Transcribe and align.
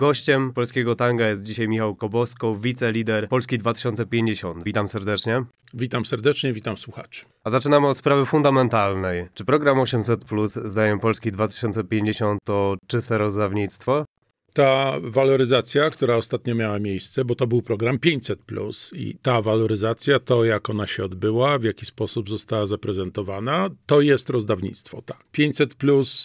Gościem 0.00 0.52
polskiego 0.52 0.94
tanga 0.94 1.28
jest 1.28 1.42
dzisiaj 1.42 1.68
Michał 1.68 1.94
Kobosko, 1.94 2.54
wicelider 2.54 3.28
Polski 3.28 3.58
2050. 3.58 4.64
Witam 4.64 4.88
serdecznie. 4.88 5.42
Witam 5.74 6.04
serdecznie, 6.04 6.52
witam 6.52 6.76
słuchaczy. 6.78 7.24
A 7.44 7.50
zaczynamy 7.50 7.86
od 7.86 7.96
sprawy 7.96 8.26
fundamentalnej. 8.26 9.28
Czy 9.34 9.44
program 9.44 9.80
800 9.80 10.24
Plus 10.24 10.52
zdaniem 10.52 11.00
Polski 11.00 11.32
2050 11.32 12.40
to 12.44 12.76
czyste 12.86 13.18
rozdawnictwo? 13.18 14.04
Ta 14.52 15.00
waloryzacja, 15.02 15.90
która 15.90 16.16
ostatnio 16.16 16.54
miała 16.54 16.78
miejsce, 16.78 17.24
bo 17.24 17.34
to 17.34 17.46
był 17.46 17.62
program 17.62 17.98
500, 17.98 18.40
i 18.92 19.14
ta 19.22 19.42
waloryzacja, 19.42 20.18
to 20.18 20.44
jak 20.44 20.70
ona 20.70 20.86
się 20.86 21.04
odbyła, 21.04 21.58
w 21.58 21.64
jaki 21.64 21.86
sposób 21.86 22.28
została 22.28 22.66
zaprezentowana, 22.66 23.70
to 23.86 24.00
jest 24.00 24.30
rozdawnictwo. 24.30 25.02
Tak. 25.02 25.24
500 25.32 25.74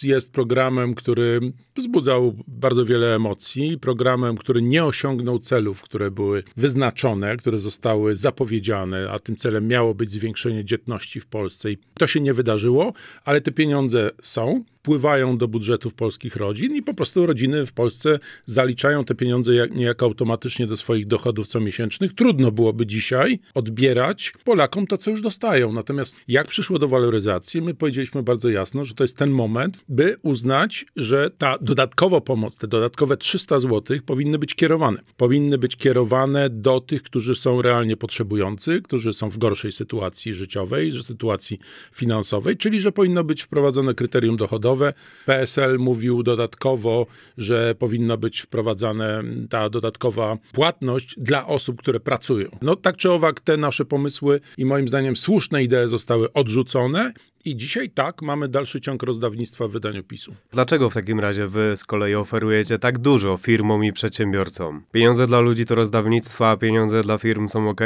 jest 0.02 0.32
programem, 0.32 0.94
który 0.94 1.40
wzbudzał 1.76 2.36
bardzo 2.48 2.84
wiele 2.84 3.14
emocji, 3.14 3.78
programem, 3.78 4.36
który 4.36 4.62
nie 4.62 4.84
osiągnął 4.84 5.38
celów, 5.38 5.82
które 5.82 6.10
były 6.10 6.42
wyznaczone, 6.56 7.36
które 7.36 7.58
zostały 7.58 8.16
zapowiedziane, 8.16 9.10
a 9.10 9.18
tym 9.18 9.36
celem 9.36 9.68
miało 9.68 9.94
być 9.94 10.10
zwiększenie 10.10 10.64
dzietności 10.64 11.20
w 11.20 11.26
Polsce. 11.26 11.72
I 11.72 11.78
to 11.94 12.06
się 12.06 12.20
nie 12.20 12.34
wydarzyło, 12.34 12.92
ale 13.24 13.40
te 13.40 13.52
pieniądze 13.52 14.10
są 14.22 14.64
wpływają 14.86 15.38
do 15.38 15.48
budżetów 15.48 15.94
polskich 15.94 16.36
rodzin 16.36 16.76
i 16.76 16.82
po 16.82 16.94
prostu 16.94 17.26
rodziny 17.26 17.66
w 17.66 17.72
Polsce 17.72 18.15
zaliczają 18.44 19.04
te 19.04 19.14
pieniądze 19.14 19.54
jak, 19.54 19.74
niejako 19.74 20.06
automatycznie 20.06 20.66
do 20.66 20.76
swoich 20.76 21.06
dochodów 21.06 21.48
comiesięcznych. 21.48 22.14
Trudno 22.14 22.52
byłoby 22.52 22.86
dzisiaj 22.86 23.38
odbierać 23.54 24.32
Polakom 24.44 24.86
to, 24.86 24.98
co 24.98 25.10
już 25.10 25.22
dostają. 25.22 25.72
Natomiast 25.72 26.16
jak 26.28 26.46
przyszło 26.46 26.78
do 26.78 26.88
waloryzacji, 26.88 27.62
my 27.62 27.74
powiedzieliśmy 27.74 28.22
bardzo 28.22 28.48
jasno, 28.48 28.84
że 28.84 28.94
to 28.94 29.04
jest 29.04 29.16
ten 29.16 29.30
moment, 29.30 29.84
by 29.88 30.16
uznać, 30.22 30.86
że 30.96 31.30
ta 31.38 31.58
dodatkowa 31.60 32.20
pomoc, 32.20 32.58
te 32.58 32.68
dodatkowe 32.68 33.16
300 33.16 33.60
zł 33.60 33.98
powinny 34.06 34.38
być 34.38 34.54
kierowane. 34.54 35.00
Powinny 35.16 35.58
być 35.58 35.76
kierowane 35.76 36.50
do 36.50 36.80
tych, 36.80 37.02
którzy 37.02 37.34
są 37.34 37.62
realnie 37.62 37.96
potrzebujący, 37.96 38.82
którzy 38.82 39.12
są 39.12 39.30
w 39.30 39.38
gorszej 39.38 39.72
sytuacji 39.72 40.34
życiowej, 40.34 40.92
sytuacji 41.02 41.58
finansowej, 41.92 42.56
czyli 42.56 42.80
że 42.80 42.92
powinno 42.92 43.24
być 43.24 43.42
wprowadzone 43.42 43.94
kryterium 43.94 44.36
dochodowe, 44.36 44.92
PSL 45.26 45.78
mówił 45.78 46.22
dodatkowo, 46.22 47.06
że 47.38 47.74
powinna 48.06 48.16
być 48.16 48.40
wprowadzana 48.40 49.22
ta 49.50 49.70
dodatkowa 49.70 50.36
płatność 50.52 51.14
dla 51.18 51.46
osób, 51.46 51.78
które 51.78 52.00
pracują. 52.00 52.48
No 52.62 52.76
tak 52.76 52.96
czy 52.96 53.10
owak, 53.10 53.40
te 53.40 53.56
nasze 53.56 53.84
pomysły 53.84 54.40
i 54.58 54.64
moim 54.64 54.88
zdaniem 54.88 55.16
słuszne 55.16 55.62
idee 55.62 55.88
zostały 55.88 56.32
odrzucone 56.32 57.12
i 57.46 57.56
dzisiaj 57.56 57.90
tak, 57.90 58.22
mamy 58.22 58.48
dalszy 58.48 58.80
ciąg 58.80 59.02
rozdawnictwa 59.02 59.68
w 59.68 59.70
wydaniu 59.70 60.04
PiSu. 60.04 60.34
Dlaczego 60.52 60.90
w 60.90 60.94
takim 60.94 61.20
razie 61.20 61.46
wy 61.46 61.76
z 61.76 61.84
kolei 61.84 62.14
oferujecie 62.14 62.78
tak 62.78 62.98
dużo 62.98 63.36
firmom 63.36 63.84
i 63.84 63.92
przedsiębiorcom? 63.92 64.82
Pieniądze 64.92 65.26
dla 65.26 65.40
ludzi 65.40 65.64
to 65.64 65.74
rozdawnictwo, 65.74 66.50
a 66.50 66.56
pieniądze 66.56 67.02
dla 67.02 67.18
firm 67.18 67.48
są 67.48 67.68
ok? 67.68 67.80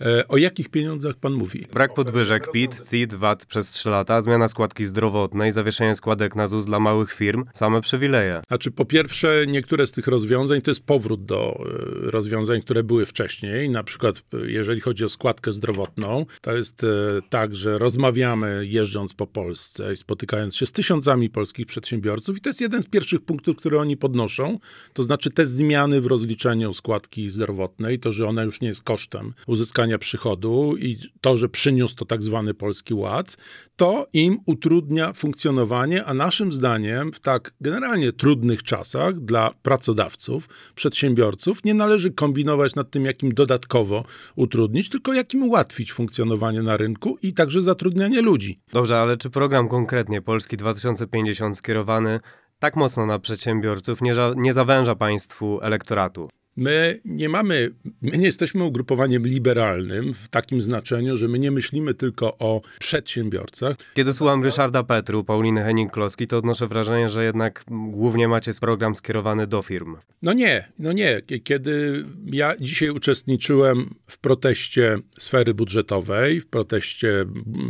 E, 0.00 0.28
o 0.28 0.36
jakich 0.36 0.68
pieniądzach 0.68 1.16
pan 1.16 1.32
mówi? 1.32 1.66
Brak 1.72 1.94
podwyżek 1.94 2.50
PIT, 2.50 2.82
CIT, 2.90 3.14
VAT 3.14 3.46
przez 3.46 3.70
3 3.70 3.90
lata, 3.90 4.22
zmiana 4.22 4.48
składki 4.48 4.84
zdrowotnej, 4.84 5.52
zawieszenie 5.52 5.94
składek 5.94 6.36
na 6.36 6.46
ZUS 6.46 6.66
dla 6.66 6.80
małych 6.80 7.12
firm, 7.12 7.44
same 7.54 7.80
przywileje. 7.80 8.42
Znaczy, 8.48 8.70
po 8.70 8.84
pierwsze, 8.84 9.44
niektóre 9.48 9.86
z 9.86 9.92
tych 9.92 10.06
rozwiązań 10.06 10.62
to 10.62 10.70
jest 10.70 10.86
powrót 10.86 11.24
do 11.24 11.58
e, 12.06 12.10
rozwiązań, 12.10 12.62
które 12.62 12.82
były 12.82 13.06
wcześniej. 13.06 13.70
Na 13.70 13.82
przykład, 13.82 14.22
jeżeli 14.46 14.80
chodzi 14.80 15.04
o 15.04 15.08
składkę 15.08 15.52
zdrowotną, 15.52 16.26
to 16.40 16.56
jest 16.56 16.84
e, 16.84 16.86
tak, 17.30 17.54
że 17.54 17.78
rozmawiamy 17.78 18.66
jeżdżąc 18.66 19.05
po 19.14 19.26
Polsce 19.26 19.92
i 19.92 19.96
spotykając 19.96 20.56
się 20.56 20.66
z 20.66 20.72
tysiącami 20.72 21.30
polskich 21.30 21.66
przedsiębiorców, 21.66 22.36
i 22.36 22.40
to 22.40 22.48
jest 22.48 22.60
jeden 22.60 22.82
z 22.82 22.86
pierwszych 22.86 23.20
punktów, 23.20 23.56
które 23.56 23.80
oni 23.80 23.96
podnoszą. 23.96 24.58
To 24.92 25.02
znaczy, 25.02 25.30
te 25.30 25.46
zmiany 25.46 26.00
w 26.00 26.06
rozliczeniu 26.06 26.74
składki 26.74 27.30
zdrowotnej, 27.30 27.98
to, 27.98 28.12
że 28.12 28.28
ona 28.28 28.42
już 28.42 28.60
nie 28.60 28.68
jest 28.68 28.82
kosztem 28.82 29.34
uzyskania 29.46 29.98
przychodu 29.98 30.76
i 30.76 30.98
to, 31.20 31.38
że 31.38 31.48
przyniósł 31.48 31.96
to 31.96 32.04
tak 32.04 32.22
zwany 32.22 32.54
Polski 32.54 32.94
Ład, 32.94 33.36
to 33.76 34.06
im 34.12 34.38
utrudnia 34.46 35.12
funkcjonowanie, 35.12 36.04
a 36.04 36.14
naszym 36.14 36.52
zdaniem 36.52 37.12
w 37.12 37.20
tak 37.20 37.52
generalnie 37.60 38.12
trudnych 38.12 38.62
czasach 38.62 39.20
dla 39.20 39.50
pracodawców, 39.62 40.48
przedsiębiorców 40.74 41.64
nie 41.64 41.74
należy 41.74 42.10
kombinować 42.10 42.74
nad 42.74 42.90
tym, 42.90 43.04
jakim 43.04 43.34
dodatkowo 43.34 44.04
utrudnić, 44.36 44.88
tylko 44.88 45.12
jakim 45.12 45.42
ułatwić 45.42 45.92
funkcjonowanie 45.92 46.62
na 46.62 46.76
rynku 46.76 47.18
i 47.22 47.32
także 47.32 47.62
zatrudnianie 47.62 48.22
ludzi. 48.22 48.58
Dobrze, 48.72 48.95
ale 48.98 49.16
czy 49.16 49.30
program 49.30 49.68
konkretnie 49.68 50.22
Polski 50.22 50.56
2050 50.56 51.56
skierowany 51.56 52.20
tak 52.58 52.76
mocno 52.76 53.06
na 53.06 53.18
przedsiębiorców 53.18 54.02
nie, 54.02 54.12
nie 54.36 54.52
zawęża 54.52 54.94
państwu 54.94 55.60
elektoratu? 55.62 56.28
My 56.56 57.00
nie 57.04 57.28
mamy, 57.28 57.70
my 58.02 58.18
nie 58.18 58.26
jesteśmy 58.26 58.64
ugrupowaniem 58.64 59.26
liberalnym 59.26 60.14
w 60.14 60.28
takim 60.28 60.62
znaczeniu, 60.62 61.16
że 61.16 61.28
my 61.28 61.38
nie 61.38 61.50
myślimy 61.50 61.94
tylko 61.94 62.38
o 62.38 62.60
przedsiębiorcach. 62.78 63.76
Kiedy 63.94 64.14
słucham 64.14 64.44
Ryszarda 64.44 64.82
Petru, 64.82 65.24
Pauliny 65.24 65.60
Henning-Kloski, 65.60 66.26
to 66.26 66.38
odnoszę 66.38 66.66
wrażenie, 66.66 67.08
że 67.08 67.24
jednak 67.24 67.64
głównie 67.68 68.28
macie 68.28 68.52
program 68.60 68.96
skierowany 68.96 69.46
do 69.46 69.62
firm. 69.62 69.96
No 70.22 70.32
nie, 70.32 70.68
no 70.78 70.92
nie. 70.92 71.22
Kiedy 71.44 72.04
ja 72.26 72.54
dzisiaj 72.60 72.90
uczestniczyłem 72.90 73.94
w 74.06 74.18
proteście 74.18 74.98
sfery 75.18 75.54
budżetowej, 75.54 76.40
w 76.40 76.46
proteście 76.46 77.24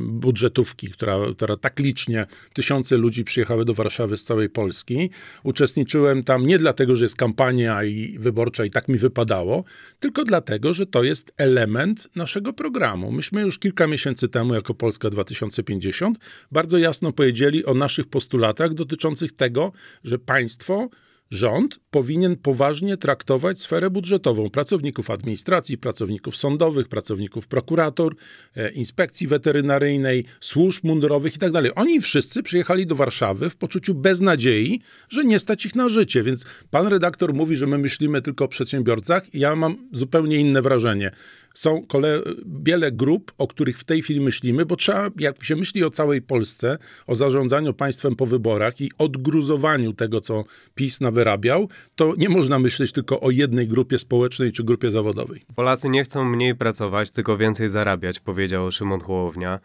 budżetówki, 0.06 0.90
która, 0.90 1.16
która 1.36 1.56
tak 1.56 1.78
licznie 1.78 2.26
tysiące 2.54 2.96
ludzi 2.96 3.24
przyjechały 3.24 3.64
do 3.64 3.74
Warszawy 3.74 4.16
z 4.16 4.24
całej 4.24 4.48
Polski, 4.48 5.10
uczestniczyłem 5.42 6.24
tam 6.24 6.46
nie 6.46 6.58
dlatego, 6.58 6.96
że 6.96 7.04
jest 7.04 7.16
kampania 7.16 7.84
i 7.84 8.18
wyborcza 8.18 8.64
i 8.64 8.70
tak 8.76 8.88
mi 8.88 8.98
wypadało, 8.98 9.64
tylko 10.00 10.24
dlatego, 10.24 10.74
że 10.74 10.86
to 10.86 11.02
jest 11.02 11.32
element 11.36 12.08
naszego 12.16 12.52
programu. 12.52 13.12
Myśmy 13.12 13.40
już 13.40 13.58
kilka 13.58 13.86
miesięcy 13.86 14.28
temu, 14.28 14.54
jako 14.54 14.74
Polska 14.74 15.10
2050, 15.10 16.18
bardzo 16.52 16.78
jasno 16.78 17.12
powiedzieli 17.12 17.64
o 17.64 17.74
naszych 17.74 18.06
postulatach 18.06 18.74
dotyczących 18.74 19.32
tego, 19.32 19.72
że 20.04 20.18
państwo 20.18 20.88
Rząd 21.30 21.78
powinien 21.90 22.36
poważnie 22.36 22.96
traktować 22.96 23.60
sferę 23.60 23.90
budżetową 23.90 24.50
pracowników 24.50 25.10
administracji, 25.10 25.78
pracowników 25.78 26.36
sądowych, 26.36 26.88
pracowników 26.88 27.48
prokurator, 27.48 28.14
e, 28.56 28.70
inspekcji 28.70 29.26
weterynaryjnej, 29.26 30.24
służb 30.40 30.84
mundurowych 30.84 31.32
itd. 31.32 31.62
Tak 31.62 31.78
Oni 31.78 32.00
wszyscy 32.00 32.42
przyjechali 32.42 32.86
do 32.86 32.94
Warszawy 32.94 33.50
w 33.50 33.56
poczuciu 33.56 33.94
beznadziei, 33.94 34.80
że 35.08 35.24
nie 35.24 35.38
stać 35.38 35.66
ich 35.66 35.74
na 35.74 35.88
życie. 35.88 36.22
Więc 36.22 36.46
pan 36.70 36.86
redaktor 36.86 37.34
mówi, 37.34 37.56
że 37.56 37.66
my 37.66 37.78
myślimy 37.78 38.22
tylko 38.22 38.44
o 38.44 38.48
przedsiębiorcach. 38.48 39.34
Ja 39.34 39.56
mam 39.56 39.88
zupełnie 39.92 40.36
inne 40.36 40.62
wrażenie 40.62 41.10
są 41.56 41.82
kole- 41.88 42.22
wiele 42.62 42.92
grup, 42.92 43.32
o 43.38 43.46
których 43.46 43.78
w 43.78 43.84
tej 43.84 44.02
chwili 44.02 44.20
myślimy, 44.20 44.66
bo 44.66 44.76
trzeba, 44.76 45.10
jak 45.18 45.44
się 45.44 45.56
myśli 45.56 45.84
o 45.84 45.90
całej 45.90 46.22
Polsce, 46.22 46.78
o 47.06 47.14
zarządzaniu 47.14 47.74
państwem 47.74 48.16
po 48.16 48.26
wyborach 48.26 48.80
i 48.80 48.90
odgruzowaniu 48.98 49.92
tego, 49.92 50.20
co 50.20 50.44
PiS 50.74 51.00
nawyrabiał, 51.00 51.68
to 51.94 52.14
nie 52.18 52.28
można 52.28 52.58
myśleć 52.58 52.92
tylko 52.92 53.20
o 53.20 53.30
jednej 53.30 53.68
grupie 53.68 53.98
społecznej 53.98 54.52
czy 54.52 54.64
grupie 54.64 54.90
zawodowej. 54.90 55.44
Polacy 55.54 55.88
nie 55.88 56.04
chcą 56.04 56.24
mniej 56.24 56.54
pracować, 56.54 57.10
tylko 57.10 57.36
więcej 57.36 57.68
zarabiać, 57.68 58.20
powiedział 58.20 58.72
Szymon 58.72 59.00
Hołownia. 59.00 59.60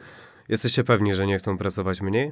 Jesteście 0.50 0.84
pewni, 0.84 1.13
że 1.13 1.28
nie 1.28 1.38
chcą 1.38 1.58
pracować 1.58 2.02
mniej? 2.02 2.31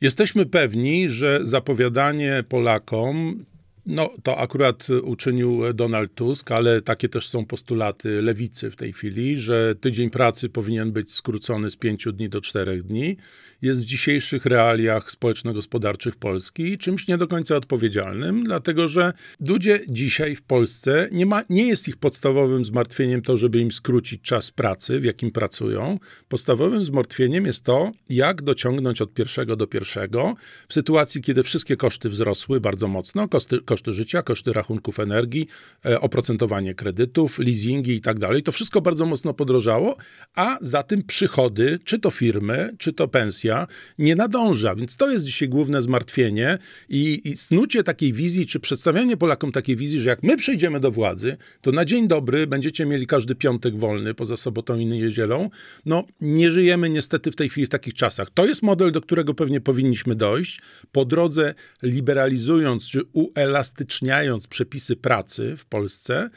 Jesteśmy 0.00 0.46
pewni, 0.46 1.08
że 1.08 1.40
zapowiadanie 1.42 2.44
Polakom 2.48 3.44
no, 3.86 4.10
to 4.22 4.38
akurat 4.38 4.86
uczynił 5.02 5.72
Donald 5.74 6.14
Tusk, 6.14 6.52
ale 6.52 6.82
takie 6.82 7.08
też 7.08 7.28
są 7.28 7.46
postulaty 7.46 8.22
lewicy 8.22 8.70
w 8.70 8.76
tej 8.76 8.92
chwili, 8.92 9.38
że 9.38 9.74
tydzień 9.74 10.10
pracy 10.10 10.48
powinien 10.48 10.92
być 10.92 11.12
skrócony 11.12 11.70
z 11.70 11.76
pięciu 11.76 12.12
dni 12.12 12.28
do 12.28 12.40
czterech 12.40 12.82
dni. 12.82 13.16
Jest 13.62 13.82
w 13.82 13.84
dzisiejszych 13.84 14.46
realiach 14.46 15.10
społeczno-gospodarczych 15.12 16.16
Polski 16.16 16.78
czymś 16.78 17.08
nie 17.08 17.18
do 17.18 17.28
końca 17.28 17.56
odpowiedzialnym, 17.56 18.44
dlatego 18.44 18.88
że 18.88 19.12
ludzie 19.48 19.80
dzisiaj 19.88 20.36
w 20.36 20.42
Polsce 20.42 21.08
nie, 21.12 21.26
ma, 21.26 21.42
nie 21.50 21.66
jest 21.66 21.88
ich 21.88 21.96
podstawowym 21.96 22.64
zmartwieniem 22.64 23.22
to, 23.22 23.36
żeby 23.36 23.60
im 23.60 23.72
skrócić 23.72 24.22
czas 24.22 24.50
pracy, 24.50 25.00
w 25.00 25.04
jakim 25.04 25.30
pracują. 25.30 25.98
Podstawowym 26.28 26.84
zmartwieniem 26.84 27.46
jest 27.46 27.64
to, 27.64 27.92
jak 28.08 28.42
dociągnąć 28.42 29.00
od 29.00 29.14
pierwszego 29.14 29.56
do 29.56 29.66
pierwszego 29.66 30.34
w 30.68 30.74
sytuacji, 30.74 31.22
kiedy 31.22 31.42
wszystkie 31.42 31.76
koszty 31.76 32.08
wzrosły 32.08 32.60
bardzo 32.60 32.88
mocno, 32.88 33.28
koszty 33.28 33.60
koszty 33.72 33.92
życia, 33.92 34.22
koszty 34.22 34.52
rachunków 34.52 35.00
energii, 35.00 35.46
e, 35.86 36.00
oprocentowanie 36.00 36.74
kredytów, 36.74 37.38
leasingi 37.38 37.92
i 37.92 38.00
tak 38.00 38.18
dalej. 38.18 38.42
To 38.42 38.52
wszystko 38.52 38.80
bardzo 38.80 39.06
mocno 39.06 39.34
podrożało, 39.34 39.96
a 40.34 40.58
za 40.60 40.82
tym 40.82 41.02
przychody, 41.02 41.78
czy 41.84 41.98
to 41.98 42.10
firmy, 42.10 42.74
czy 42.78 42.92
to 42.92 43.08
pensja, 43.08 43.66
nie 43.98 44.16
nadąża. 44.16 44.74
Więc 44.74 44.96
to 44.96 45.10
jest 45.10 45.24
dzisiaj 45.24 45.48
główne 45.48 45.82
zmartwienie 45.82 46.58
i, 46.88 47.20
i 47.24 47.36
snucie 47.36 47.82
takiej 47.82 48.12
wizji, 48.12 48.46
czy 48.46 48.60
przedstawianie 48.60 49.16
Polakom 49.16 49.52
takiej 49.52 49.76
wizji, 49.76 50.00
że 50.00 50.08
jak 50.08 50.22
my 50.22 50.36
przejdziemy 50.36 50.80
do 50.80 50.90
władzy, 50.90 51.36
to 51.60 51.72
na 51.72 51.84
dzień 51.84 52.08
dobry 52.08 52.46
będziecie 52.46 52.86
mieli 52.86 53.06
każdy 53.06 53.34
piątek 53.34 53.76
wolny 53.76 54.14
poza 54.14 54.36
sobotą 54.36 54.78
i 54.78 54.86
niedzielą. 54.86 55.50
No, 55.86 56.04
nie 56.20 56.50
żyjemy 56.50 56.90
niestety 56.90 57.30
w 57.30 57.36
tej 57.36 57.48
chwili 57.48 57.66
w 57.66 57.70
takich 57.70 57.94
czasach. 57.94 58.30
To 58.34 58.46
jest 58.46 58.62
model, 58.62 58.92
do 58.92 59.00
którego 59.00 59.34
pewnie 59.34 59.60
powinniśmy 59.60 60.14
dojść. 60.14 60.60
Po 60.92 61.04
drodze 61.04 61.54
liberalizując, 61.82 62.90
czy 62.90 63.00
uelastyczniając 63.12 63.61
uelastyczniając 63.62 64.48
przepisy 64.48 64.96
pracy 64.96 65.56
w 65.56 65.64
Polsce, 65.64 66.30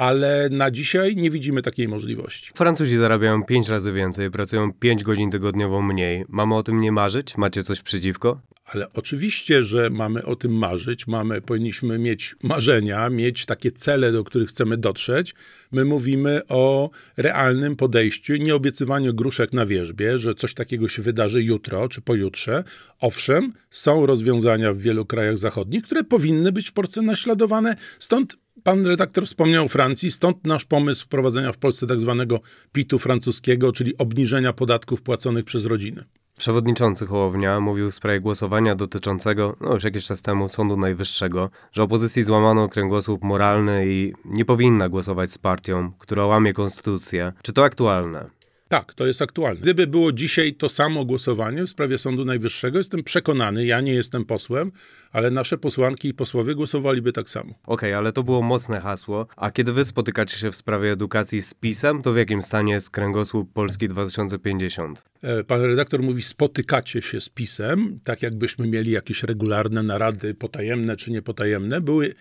ale 0.00 0.48
na 0.52 0.70
dzisiaj 0.70 1.16
nie 1.16 1.30
widzimy 1.30 1.62
takiej 1.62 1.88
możliwości. 1.88 2.50
Francuzi 2.54 2.96
zarabiają 2.96 3.44
5 3.44 3.68
razy 3.68 3.92
więcej, 3.92 4.30
pracują 4.30 4.72
5 4.72 5.04
godzin 5.04 5.30
tygodniowo 5.30 5.82
mniej. 5.82 6.24
Mamy 6.28 6.54
o 6.54 6.62
tym 6.62 6.80
nie 6.80 6.92
marzyć? 6.92 7.36
Macie 7.36 7.62
coś 7.62 7.82
przeciwko? 7.82 8.40
Ale 8.64 8.92
oczywiście, 8.92 9.64
że 9.64 9.90
mamy 9.90 10.24
o 10.24 10.36
tym 10.36 10.52
marzyć, 10.52 11.06
mamy, 11.06 11.40
powinniśmy 11.40 11.98
mieć 11.98 12.34
marzenia, 12.42 13.10
mieć 13.10 13.46
takie 13.46 13.70
cele, 13.70 14.12
do 14.12 14.24
których 14.24 14.48
chcemy 14.48 14.76
dotrzeć. 14.76 15.34
My 15.72 15.84
mówimy 15.84 16.42
o 16.48 16.90
realnym 17.16 17.76
podejściu, 17.76 18.36
nie 18.36 18.54
obiecywaniu 18.54 19.14
gruszek 19.14 19.52
na 19.52 19.66
wierzbie, 19.66 20.18
że 20.18 20.34
coś 20.34 20.54
takiego 20.54 20.88
się 20.88 21.02
wydarzy 21.02 21.42
jutro 21.42 21.88
czy 21.88 22.00
pojutrze. 22.00 22.64
Owszem, 23.00 23.52
są 23.70 24.06
rozwiązania 24.06 24.72
w 24.72 24.78
wielu 24.78 25.06
krajach 25.06 25.38
zachodnich, 25.38 25.84
które 25.84 26.04
powinny 26.04 26.52
być 26.52 26.68
w 26.68 26.72
Polsce 26.72 27.02
naśladowane, 27.02 27.76
stąd 27.98 28.36
Pan 28.62 28.86
redaktor 28.86 29.26
wspomniał 29.26 29.64
o 29.64 29.68
Francji, 29.68 30.10
stąd 30.10 30.46
nasz 30.46 30.64
pomysł 30.64 31.04
wprowadzenia 31.04 31.52
w 31.52 31.58
Polsce 31.58 31.86
tak 31.86 32.00
zwanego 32.00 32.40
PIT-u 32.72 32.98
francuskiego, 32.98 33.72
czyli 33.72 33.98
obniżenia 33.98 34.52
podatków 34.52 35.02
płaconych 35.02 35.44
przez 35.44 35.64
rodziny. 35.64 36.04
Przewodniczący 36.38 37.06
Hołownia 37.06 37.60
mówił 37.60 37.90
w 37.90 37.94
sprawie 37.94 38.20
głosowania 38.20 38.74
dotyczącego, 38.74 39.56
no 39.60 39.74
już 39.74 39.84
jakiś 39.84 40.04
czas 40.04 40.22
temu, 40.22 40.48
Sądu 40.48 40.76
Najwyższego, 40.76 41.50
że 41.72 41.82
opozycji 41.82 42.22
złamano 42.22 42.68
kręgosłup 42.68 43.22
moralny 43.24 43.84
i 43.86 44.12
nie 44.24 44.44
powinna 44.44 44.88
głosować 44.88 45.32
z 45.32 45.38
partią, 45.38 45.92
która 45.98 46.26
łamie 46.26 46.52
konstytucję. 46.52 47.32
Czy 47.42 47.52
to 47.52 47.64
aktualne? 47.64 48.39
Tak, 48.70 48.94
to 48.94 49.06
jest 49.06 49.22
aktualne. 49.22 49.60
Gdyby 49.60 49.86
było 49.86 50.12
dzisiaj 50.12 50.54
to 50.54 50.68
samo 50.68 51.04
głosowanie 51.04 51.62
w 51.62 51.68
sprawie 51.70 51.98
Sądu 51.98 52.24
Najwyższego, 52.24 52.78
jestem 52.78 53.02
przekonany, 53.02 53.66
ja 53.66 53.80
nie 53.80 53.92
jestem 53.92 54.24
posłem, 54.24 54.72
ale 55.12 55.30
nasze 55.30 55.58
posłanki 55.58 56.08
i 56.08 56.14
posłowie 56.14 56.54
głosowaliby 56.54 57.12
tak 57.12 57.30
samo. 57.30 57.50
Okej, 57.50 57.60
okay, 57.66 57.96
ale 57.96 58.12
to 58.12 58.22
było 58.22 58.42
mocne 58.42 58.80
hasło. 58.80 59.26
A 59.36 59.50
kiedy 59.50 59.72
wy 59.72 59.84
spotykacie 59.84 60.36
się 60.36 60.50
w 60.50 60.56
sprawie 60.56 60.92
edukacji 60.92 61.42
z 61.42 61.54
PiSem, 61.54 62.02
to 62.02 62.12
w 62.12 62.16
jakim 62.16 62.42
stanie 62.42 62.72
jest 62.72 62.90
kręgosłup 62.90 63.52
Polski 63.52 63.88
2050? 63.88 65.04
E, 65.22 65.44
pan 65.44 65.62
redaktor 65.62 66.02
mówi, 66.02 66.22
spotykacie 66.22 67.02
się 67.02 67.20
z 67.20 67.28
PiSem, 67.28 68.00
tak 68.04 68.22
jakbyśmy 68.22 68.66
mieli 68.66 68.90
jakieś 68.90 69.22
regularne 69.22 69.82
narady, 69.82 70.34
potajemne 70.34 70.96
czy 70.96 71.10
niepotajemne. 71.10 71.80
Były, 71.80 72.14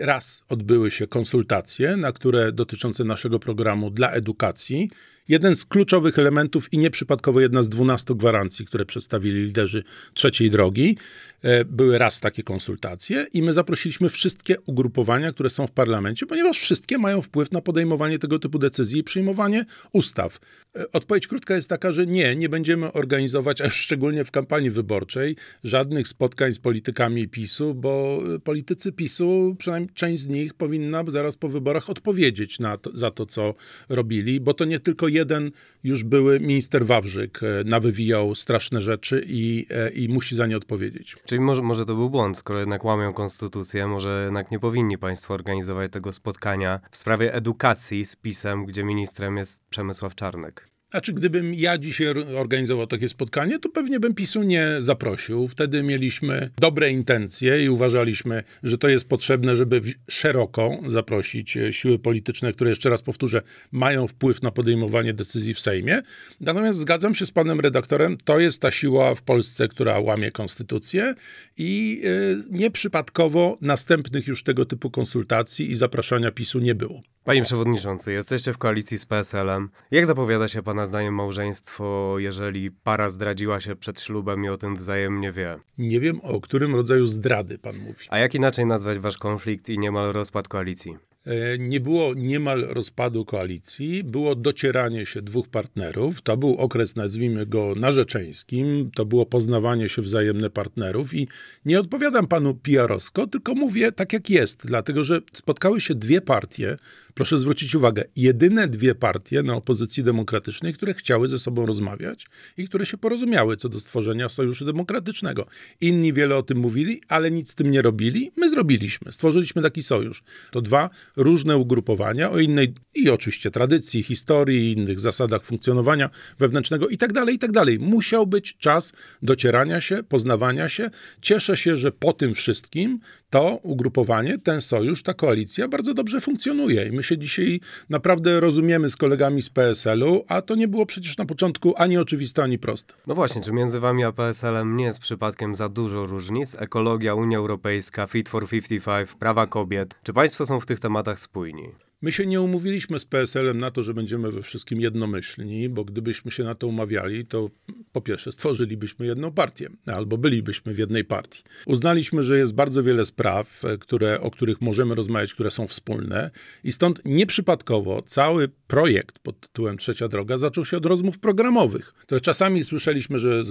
raz 0.00 0.44
odbyły 0.48 0.90
się 0.90 1.06
konsultacje, 1.06 1.96
na 1.96 2.12
które 2.12 2.52
dotyczące 2.52 3.04
naszego 3.04 3.38
programu 3.38 3.90
dla 3.90 4.10
edukacji, 4.10 4.90
jeden 5.28 5.56
z 5.56 5.64
kluczowych 5.64 6.18
elementów 6.18 6.72
i 6.72 6.78
nieprzypadkowo 6.78 7.40
jedna 7.40 7.62
z 7.62 7.68
dwunastu 7.68 8.16
gwarancji, 8.16 8.66
które 8.66 8.86
przedstawili 8.86 9.44
liderzy 9.44 9.82
trzeciej 10.14 10.50
drogi. 10.50 10.96
E, 11.42 11.64
były 11.64 11.98
raz 11.98 12.20
takie 12.20 12.42
konsultacje 12.42 13.26
i 13.32 13.42
my 13.42 13.52
zaprosiliśmy 13.52 14.08
wszystkie 14.08 14.60
ugrupowania, 14.60 15.32
które 15.32 15.50
są 15.50 15.66
w 15.66 15.70
parlamencie, 15.70 16.26
ponieważ 16.26 16.58
wszystkie 16.58 16.98
mają 16.98 17.22
wpływ 17.22 17.52
na 17.52 17.60
podejmowanie 17.60 18.18
tego 18.18 18.38
typu 18.38 18.58
decyzji 18.58 19.00
i 19.00 19.04
przyjmowanie 19.04 19.64
ustaw. 19.92 20.38
E, 20.76 20.92
odpowiedź 20.92 21.26
krótka 21.26 21.56
jest 21.56 21.68
taka, 21.68 21.92
że 21.92 22.06
nie, 22.06 22.36
nie 22.36 22.48
będziemy 22.48 22.92
organizować, 22.92 23.60
a 23.60 23.70
szczególnie 23.70 24.24
w 24.24 24.30
kampanii 24.30 24.70
wyborczej, 24.70 25.36
żadnych 25.64 26.08
spotkań 26.08 26.52
z 26.52 26.58
politykami 26.58 27.28
PiSu, 27.28 27.74
bo 27.74 28.22
politycy 28.44 28.92
PiSu, 28.92 29.56
przynajmniej 29.58 29.94
część 29.94 30.22
z 30.22 30.28
nich 30.28 30.54
powinna 30.54 31.04
zaraz 31.08 31.36
po 31.36 31.48
wyborach 31.48 31.90
odpowiedzieć 31.90 32.58
to, 32.82 32.90
za 32.94 33.10
to, 33.10 33.26
co 33.26 33.54
robili, 33.88 34.40
bo 34.40 34.54
to 34.54 34.64
nie 34.64 34.80
tylko 34.80 35.08
jeden 35.08 35.50
już 35.84 36.04
były 36.04 36.40
minister 36.40 36.86
Wawrzyk 36.86 37.40
e, 37.42 37.64
nawywijał 37.64 38.34
straszne 38.34 38.82
rzeczy 38.82 39.24
i, 39.28 39.66
i 39.94 40.08
musi 40.08 40.36
za 40.36 40.46
nie 40.46 40.56
odpowiedzieć. 40.56 41.16
Czyli 41.26 41.40
może, 41.40 41.62
może 41.62 41.86
to 41.86 41.94
był 41.94 42.10
błąd, 42.10 42.38
skoro 42.38 42.58
jednak 42.58 42.84
łamią 42.84 43.12
konstytucję, 43.12 43.86
może 43.86 44.22
jednak 44.24 44.50
nie 44.50 44.58
powinni 44.58 44.98
państwo 44.98 45.34
organizować 45.34 45.92
tego 45.92 46.12
spotkania 46.12 46.80
w 46.90 46.96
sprawie 46.96 47.34
edukacji 47.34 48.04
z 48.04 48.16
PiSem, 48.16 48.66
gdzie 48.66 48.84
ministrem 48.84 49.36
jest 49.36 49.68
Przemysław 49.68 50.14
Czarnek. 50.14 50.75
Znaczy, 50.96 51.12
gdybym 51.12 51.54
ja 51.54 51.78
dzisiaj 51.78 52.08
organizował 52.36 52.86
takie 52.86 53.08
spotkanie, 53.08 53.58
to 53.58 53.68
pewnie 53.68 54.00
bym 54.00 54.14
PiSu 54.14 54.42
nie 54.42 54.76
zaprosił. 54.80 55.48
Wtedy 55.48 55.82
mieliśmy 55.82 56.50
dobre 56.58 56.90
intencje 56.90 57.64
i 57.64 57.68
uważaliśmy, 57.68 58.42
że 58.62 58.78
to 58.78 58.88
jest 58.88 59.08
potrzebne, 59.08 59.56
żeby 59.56 59.80
szeroko 60.10 60.78
zaprosić 60.86 61.56
e, 61.56 61.72
siły 61.72 61.98
polityczne, 61.98 62.52
które 62.52 62.70
jeszcze 62.70 62.90
raz 62.90 63.02
powtórzę, 63.02 63.42
mają 63.72 64.06
wpływ 64.06 64.42
na 64.42 64.50
podejmowanie 64.50 65.14
decyzji 65.14 65.54
w 65.54 65.60
Sejmie. 65.60 66.02
Natomiast 66.40 66.78
zgadzam 66.78 67.14
się 67.14 67.26
z 67.26 67.30
panem 67.30 67.60
redaktorem, 67.60 68.16
to 68.24 68.40
jest 68.40 68.62
ta 68.62 68.70
siła 68.70 69.14
w 69.14 69.22
Polsce, 69.22 69.68
która 69.68 70.00
łamie 70.00 70.32
konstytucję 70.32 71.14
i 71.58 72.00
yy, 72.02 72.44
nieprzypadkowo 72.50 73.56
następnych 73.60 74.26
już 74.26 74.42
tego 74.42 74.64
typu 74.64 74.90
konsultacji 74.90 75.70
i 75.70 75.76
zapraszania 75.76 76.30
PiSu 76.30 76.58
nie 76.58 76.74
było. 76.74 77.02
Panie 77.26 77.42
przewodniczący, 77.42 78.12
jesteście 78.12 78.52
w 78.52 78.58
koalicji 78.58 78.98
z 78.98 79.06
PSL-em. 79.06 79.68
Jak 79.90 80.06
zapowiada 80.06 80.48
się 80.48 80.62
pana 80.62 80.86
zdaniem 80.86 81.14
małżeństwo, 81.14 82.14
jeżeli 82.18 82.70
para 82.70 83.10
zdradziła 83.10 83.60
się 83.60 83.76
przed 83.76 84.00
ślubem 84.00 84.44
i 84.44 84.48
o 84.48 84.56
tym 84.56 84.76
wzajemnie 84.76 85.32
wie? 85.32 85.58
Nie 85.78 86.00
wiem, 86.00 86.20
o 86.22 86.40
którym 86.40 86.74
rodzaju 86.74 87.06
zdrady 87.06 87.58
pan 87.58 87.78
mówi. 87.78 88.06
A 88.10 88.18
jak 88.18 88.34
inaczej 88.34 88.66
nazwać 88.66 88.98
wasz 88.98 89.18
konflikt 89.18 89.68
i 89.68 89.78
niemal 89.78 90.12
rozpad 90.12 90.48
koalicji? 90.48 90.96
E, 91.26 91.58
nie 91.58 91.80
było 91.80 92.14
niemal 92.14 92.66
rozpadu 92.68 93.24
koalicji, 93.24 94.04
było 94.04 94.34
docieranie 94.34 95.06
się 95.06 95.22
dwóch 95.22 95.48
partnerów. 95.48 96.22
To 96.22 96.36
był 96.36 96.56
okres, 96.56 96.96
nazwijmy 96.96 97.46
go, 97.46 97.72
narzeczeńskim, 97.76 98.90
to 98.94 99.04
było 99.04 99.26
poznawanie 99.26 99.88
się 99.88 100.02
wzajemne 100.02 100.50
partnerów 100.50 101.14
i 101.14 101.28
nie 101.64 101.80
odpowiadam 101.80 102.26
panu 102.26 102.54
PR-owsko, 102.54 103.26
tylko 103.26 103.54
mówię 103.54 103.92
tak 103.92 104.12
jak 104.12 104.30
jest, 104.30 104.66
dlatego 104.66 105.04
że 105.04 105.20
spotkały 105.32 105.80
się 105.80 105.94
dwie 105.94 106.20
partie, 106.20 106.76
proszę 107.14 107.38
zwrócić 107.38 107.74
uwagę, 107.74 108.04
jedyne 108.16 108.68
dwie 108.68 108.94
partie 108.94 109.42
na 109.42 109.54
opozycji 109.54 110.02
demokratycznej, 110.02 110.74
które 110.74 110.94
chciały 110.94 111.28
ze 111.28 111.38
sobą 111.38 111.66
rozmawiać 111.66 112.26
i 112.56 112.68
które 112.68 112.86
się 112.86 112.98
porozumiały 112.98 113.56
co 113.56 113.68
do 113.68 113.80
stworzenia 113.80 114.28
Sojuszu 114.28 114.64
Demokratycznego. 114.64 115.46
Inni 115.80 116.12
wiele 116.12 116.36
o 116.36 116.42
tym 116.42 116.58
mówili, 116.58 117.00
ale 117.08 117.30
nic 117.30 117.50
z 117.50 117.54
tym 117.54 117.70
nie 117.70 117.82
robili. 117.82 118.32
My 118.36 118.50
zrobiliśmy, 118.50 119.12
stworzyliśmy 119.12 119.62
taki 119.62 119.82
sojusz. 119.82 120.22
To 120.50 120.60
dwa 120.60 120.90
różne 121.16 121.56
ugrupowania 121.56 122.30
o 122.30 122.38
innej 122.38 122.74
i 122.96 123.10
oczywiście 123.10 123.50
tradycji, 123.50 124.02
historii, 124.02 124.72
innych 124.72 125.00
zasadach 125.00 125.44
funkcjonowania 125.44 126.10
wewnętrznego 126.38 126.88
i 126.88 126.98
tak 126.98 127.12
dalej, 127.12 127.34
i 127.34 127.38
tak. 127.38 127.56
Musiał 127.78 128.26
być 128.26 128.56
czas 128.56 128.92
docierania 129.22 129.80
się, 129.80 130.02
poznawania 130.02 130.68
się. 130.68 130.90
Cieszę 131.20 131.56
się, 131.56 131.76
że 131.76 131.92
po 131.92 132.12
tym 132.12 132.34
wszystkim 132.34 133.00
to 133.30 133.60
ugrupowanie, 133.62 134.38
ten 134.38 134.60
sojusz, 134.60 135.02
ta 135.02 135.14
koalicja 135.14 135.68
bardzo 135.68 135.94
dobrze 135.94 136.20
funkcjonuje 136.20 136.86
i 136.86 136.92
my 136.92 137.02
się 137.02 137.18
dzisiaj 137.18 137.60
naprawdę 137.90 138.40
rozumiemy 138.40 138.88
z 138.88 138.96
kolegami 138.96 139.42
z 139.42 139.50
PSL-u, 139.50 140.24
a 140.28 140.42
to 140.42 140.54
nie 140.54 140.68
było 140.68 140.86
przecież 140.86 141.16
na 141.16 141.24
początku 141.24 141.74
ani 141.76 141.98
oczywiste, 141.98 142.42
ani 142.42 142.58
proste. 142.58 142.94
No 143.06 143.14
właśnie, 143.14 143.42
czy 143.42 143.52
między 143.52 143.80
wami 143.80 144.04
a 144.04 144.12
PSL-em 144.12 144.76
nie 144.76 144.84
jest 144.84 145.00
przypadkiem 145.00 145.54
za 145.54 145.68
dużo 145.68 146.06
różnic? 146.06 146.54
Ekologia, 146.54 147.14
Unia 147.14 147.38
Europejska, 147.38 148.06
Fit 148.06 148.28
for 148.28 148.48
55, 148.48 149.10
prawa 149.18 149.46
kobiet. 149.46 149.94
Czy 150.04 150.12
państwo 150.12 150.46
są 150.46 150.60
w 150.60 150.66
tych 150.66 150.80
tematach 150.80 151.20
spójni? 151.20 151.85
My 152.02 152.12
się 152.12 152.26
nie 152.26 152.40
umówiliśmy 152.40 152.98
z 152.98 153.04
PSL-em 153.04 153.58
na 153.58 153.70
to, 153.70 153.82
że 153.82 153.94
będziemy 153.94 154.32
we 154.32 154.42
wszystkim 154.42 154.80
jednomyślni, 154.80 155.68
bo 155.68 155.84
gdybyśmy 155.84 156.30
się 156.30 156.44
na 156.44 156.54
to 156.54 156.66
umawiali, 156.66 157.26
to 157.26 157.50
po 157.96 158.00
pierwsze 158.00 158.32
stworzylibyśmy 158.32 159.06
jedną 159.06 159.32
partię, 159.32 159.68
albo 159.86 160.18
bylibyśmy 160.18 160.74
w 160.74 160.78
jednej 160.78 161.04
partii. 161.04 161.42
Uznaliśmy, 161.66 162.22
że 162.22 162.38
jest 162.38 162.54
bardzo 162.54 162.82
wiele 162.82 163.04
spraw, 163.04 163.64
e, 163.64 163.78
które, 163.78 164.20
o 164.20 164.30
których 164.30 164.60
możemy 164.60 164.94
rozmawiać, 164.94 165.34
które 165.34 165.50
są 165.50 165.66
wspólne 165.66 166.30
i 166.64 166.72
stąd 166.72 167.00
nieprzypadkowo 167.04 168.02
cały 168.02 168.48
projekt 168.66 169.18
pod 169.18 169.40
tytułem 169.40 169.76
Trzecia 169.76 170.08
Droga 170.08 170.38
zaczął 170.38 170.64
się 170.64 170.76
od 170.76 170.86
rozmów 170.86 171.18
programowych, 171.18 171.94
które 171.94 172.20
czasami 172.20 172.64
słyszeliśmy, 172.64 173.18
że 173.18 173.42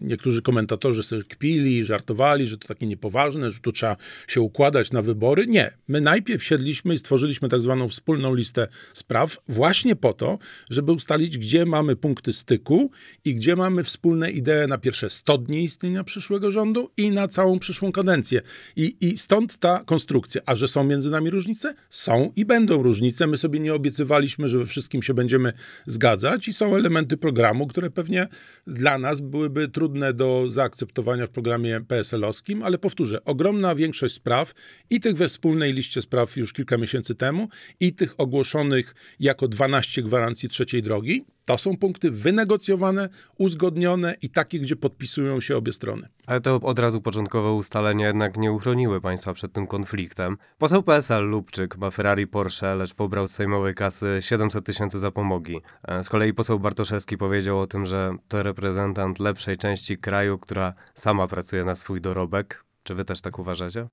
niektórzy 0.00 0.42
komentatorzy 0.42 1.02
sobie 1.02 1.22
kpili, 1.22 1.84
żartowali, 1.84 2.46
że 2.46 2.58
to 2.58 2.68
takie 2.68 2.86
niepoważne, 2.86 3.50
że 3.50 3.60
tu 3.60 3.72
trzeba 3.72 3.96
się 4.28 4.40
układać 4.40 4.92
na 4.92 5.02
wybory. 5.02 5.46
Nie. 5.46 5.70
My 5.88 6.00
najpierw 6.00 6.44
siedliśmy 6.44 6.94
i 6.94 6.98
stworzyliśmy 6.98 7.48
tak 7.48 7.62
zwaną 7.62 7.88
wspólną 7.88 8.34
listę 8.34 8.68
spraw 8.92 9.38
właśnie 9.48 9.96
po 9.96 10.12
to, 10.12 10.38
żeby 10.70 10.92
ustalić, 10.92 11.38
gdzie 11.38 11.66
mamy 11.66 11.96
punkty 11.96 12.32
styku 12.32 12.90
i 13.24 13.34
gdzie 13.34 13.56
mamy 13.70 13.84
wspólne 13.84 14.30
idee 14.30 14.68
na 14.68 14.78
pierwsze 14.78 15.10
100 15.10 15.38
dni 15.38 15.64
istnienia 15.64 16.04
przyszłego 16.04 16.50
rządu 16.50 16.90
i 16.96 17.10
na 17.10 17.28
całą 17.28 17.58
przyszłą 17.58 17.92
kadencję. 17.92 18.42
I, 18.76 18.96
I 19.00 19.18
stąd 19.18 19.58
ta 19.58 19.84
konstrukcja. 19.84 20.40
A 20.46 20.56
że 20.56 20.68
są 20.68 20.84
między 20.84 21.10
nami 21.10 21.30
różnice? 21.30 21.74
Są 21.90 22.32
i 22.36 22.44
będą 22.44 22.82
różnice. 22.82 23.26
My 23.26 23.38
sobie 23.38 23.60
nie 23.60 23.74
obiecywaliśmy, 23.74 24.48
że 24.48 24.58
we 24.58 24.66
wszystkim 24.66 25.02
się 25.02 25.14
będziemy 25.14 25.52
zgadzać 25.86 26.48
i 26.48 26.52
są 26.52 26.76
elementy 26.76 27.16
programu, 27.16 27.66
które 27.66 27.90
pewnie 27.90 28.28
dla 28.66 28.98
nas 28.98 29.20
byłyby 29.20 29.68
trudne 29.68 30.14
do 30.14 30.44
zaakceptowania 30.48 31.26
w 31.26 31.30
programie 31.30 31.80
PSL-owskim, 31.80 32.62
ale 32.62 32.78
powtórzę, 32.78 33.24
ogromna 33.24 33.74
większość 33.74 34.14
spraw 34.14 34.52
i 34.90 35.00
tych 35.00 35.16
we 35.16 35.28
wspólnej 35.28 35.72
liście 35.72 36.02
spraw 36.02 36.36
już 36.36 36.52
kilka 36.52 36.78
miesięcy 36.78 37.14
temu 37.14 37.48
i 37.80 37.92
tych 37.92 38.20
ogłoszonych 38.20 38.94
jako 39.20 39.48
12 39.48 40.02
gwarancji 40.02 40.48
trzeciej 40.48 40.82
drogi, 40.82 41.24
to 41.50 41.58
są 41.58 41.76
punkty 41.76 42.10
wynegocjowane, 42.10 43.08
uzgodnione 43.38 44.14
i 44.22 44.30
takie, 44.30 44.60
gdzie 44.60 44.76
podpisują 44.76 45.40
się 45.40 45.56
obie 45.56 45.72
strony. 45.72 46.08
Ale 46.26 46.40
to 46.40 46.56
od 46.56 46.78
razu 46.78 47.00
początkowe 47.00 47.52
ustalenia 47.52 48.06
jednak 48.06 48.36
nie 48.36 48.52
uchroniły 48.52 49.00
państwa 49.00 49.34
przed 49.34 49.52
tym 49.52 49.66
konfliktem. 49.66 50.36
Poseł 50.58 50.82
PSL 50.82 51.24
Lubczyk 51.24 51.78
ma 51.78 51.90
Ferrari 51.90 52.26
Porsche, 52.26 52.74
lecz 52.74 52.94
pobrał 52.94 53.28
z 53.28 53.30
sejmowej 53.30 53.74
kasy 53.74 54.18
700 54.20 54.66
tysięcy 54.66 54.98
zapomogi. 54.98 55.60
E, 55.88 56.04
z 56.04 56.08
kolei 56.08 56.34
poseł 56.34 56.60
Bartoszewski 56.60 57.16
powiedział 57.16 57.60
o 57.60 57.66
tym, 57.66 57.86
że 57.86 58.16
to 58.28 58.42
reprezentant 58.42 59.18
lepszej 59.18 59.56
części 59.56 59.98
kraju, 59.98 60.38
która 60.38 60.74
sama 60.94 61.28
pracuje 61.28 61.64
na 61.64 61.74
swój 61.74 62.00
dorobek. 62.00 62.64
Czy 62.82 62.94
wy 62.94 63.04
też 63.04 63.20
tak 63.20 63.38
uważacie? 63.38 63.88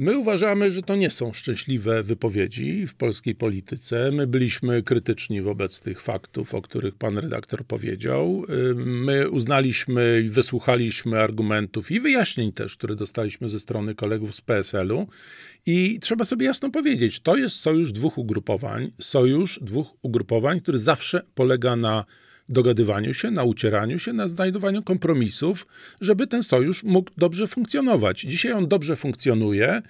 My 0.00 0.18
uważamy, 0.18 0.70
że 0.70 0.82
to 0.82 0.96
nie 0.96 1.10
są 1.10 1.32
szczęśliwe 1.32 2.02
wypowiedzi 2.02 2.86
w 2.86 2.94
polskiej 2.94 3.34
polityce. 3.34 4.10
My 4.12 4.26
byliśmy 4.26 4.82
krytyczni 4.82 5.42
wobec 5.42 5.80
tych 5.80 6.00
faktów, 6.00 6.54
o 6.54 6.62
których 6.62 6.94
pan 6.94 7.18
redaktor 7.18 7.64
powiedział. 7.64 8.44
My 8.76 9.30
uznaliśmy 9.30 10.22
i 10.26 10.28
wysłuchaliśmy 10.28 11.20
argumentów 11.20 11.90
i 11.90 12.00
wyjaśnień 12.00 12.52
też, 12.52 12.76
które 12.76 12.96
dostaliśmy 12.96 13.48
ze 13.48 13.60
strony 13.60 13.94
kolegów 13.94 14.34
z 14.34 14.40
PSL-u. 14.40 15.06
I 15.66 15.98
trzeba 16.00 16.24
sobie 16.24 16.46
jasno 16.46 16.70
powiedzieć, 16.70 17.20
to 17.20 17.36
jest 17.36 17.56
sojusz 17.56 17.92
dwóch 17.92 18.18
ugrupowań, 18.18 18.92
sojusz 19.00 19.60
dwóch 19.62 19.94
ugrupowań, 20.02 20.60
który 20.60 20.78
zawsze 20.78 21.22
polega 21.34 21.76
na 21.76 22.04
dogadywaniu 22.48 23.14
się, 23.14 23.30
na 23.30 23.44
ucieraniu 23.44 23.98
się, 23.98 24.12
na 24.12 24.28
znajdowaniu 24.28 24.82
kompromisów, 24.82 25.66
żeby 26.00 26.26
ten 26.26 26.42
sojusz 26.42 26.84
mógł 26.84 27.10
dobrze 27.16 27.46
funkcjonować. 27.46 28.20
Dzisiaj 28.20 28.52
on 28.52 28.68
dobrze 28.68 28.96
funkcjonuje. 28.96 29.82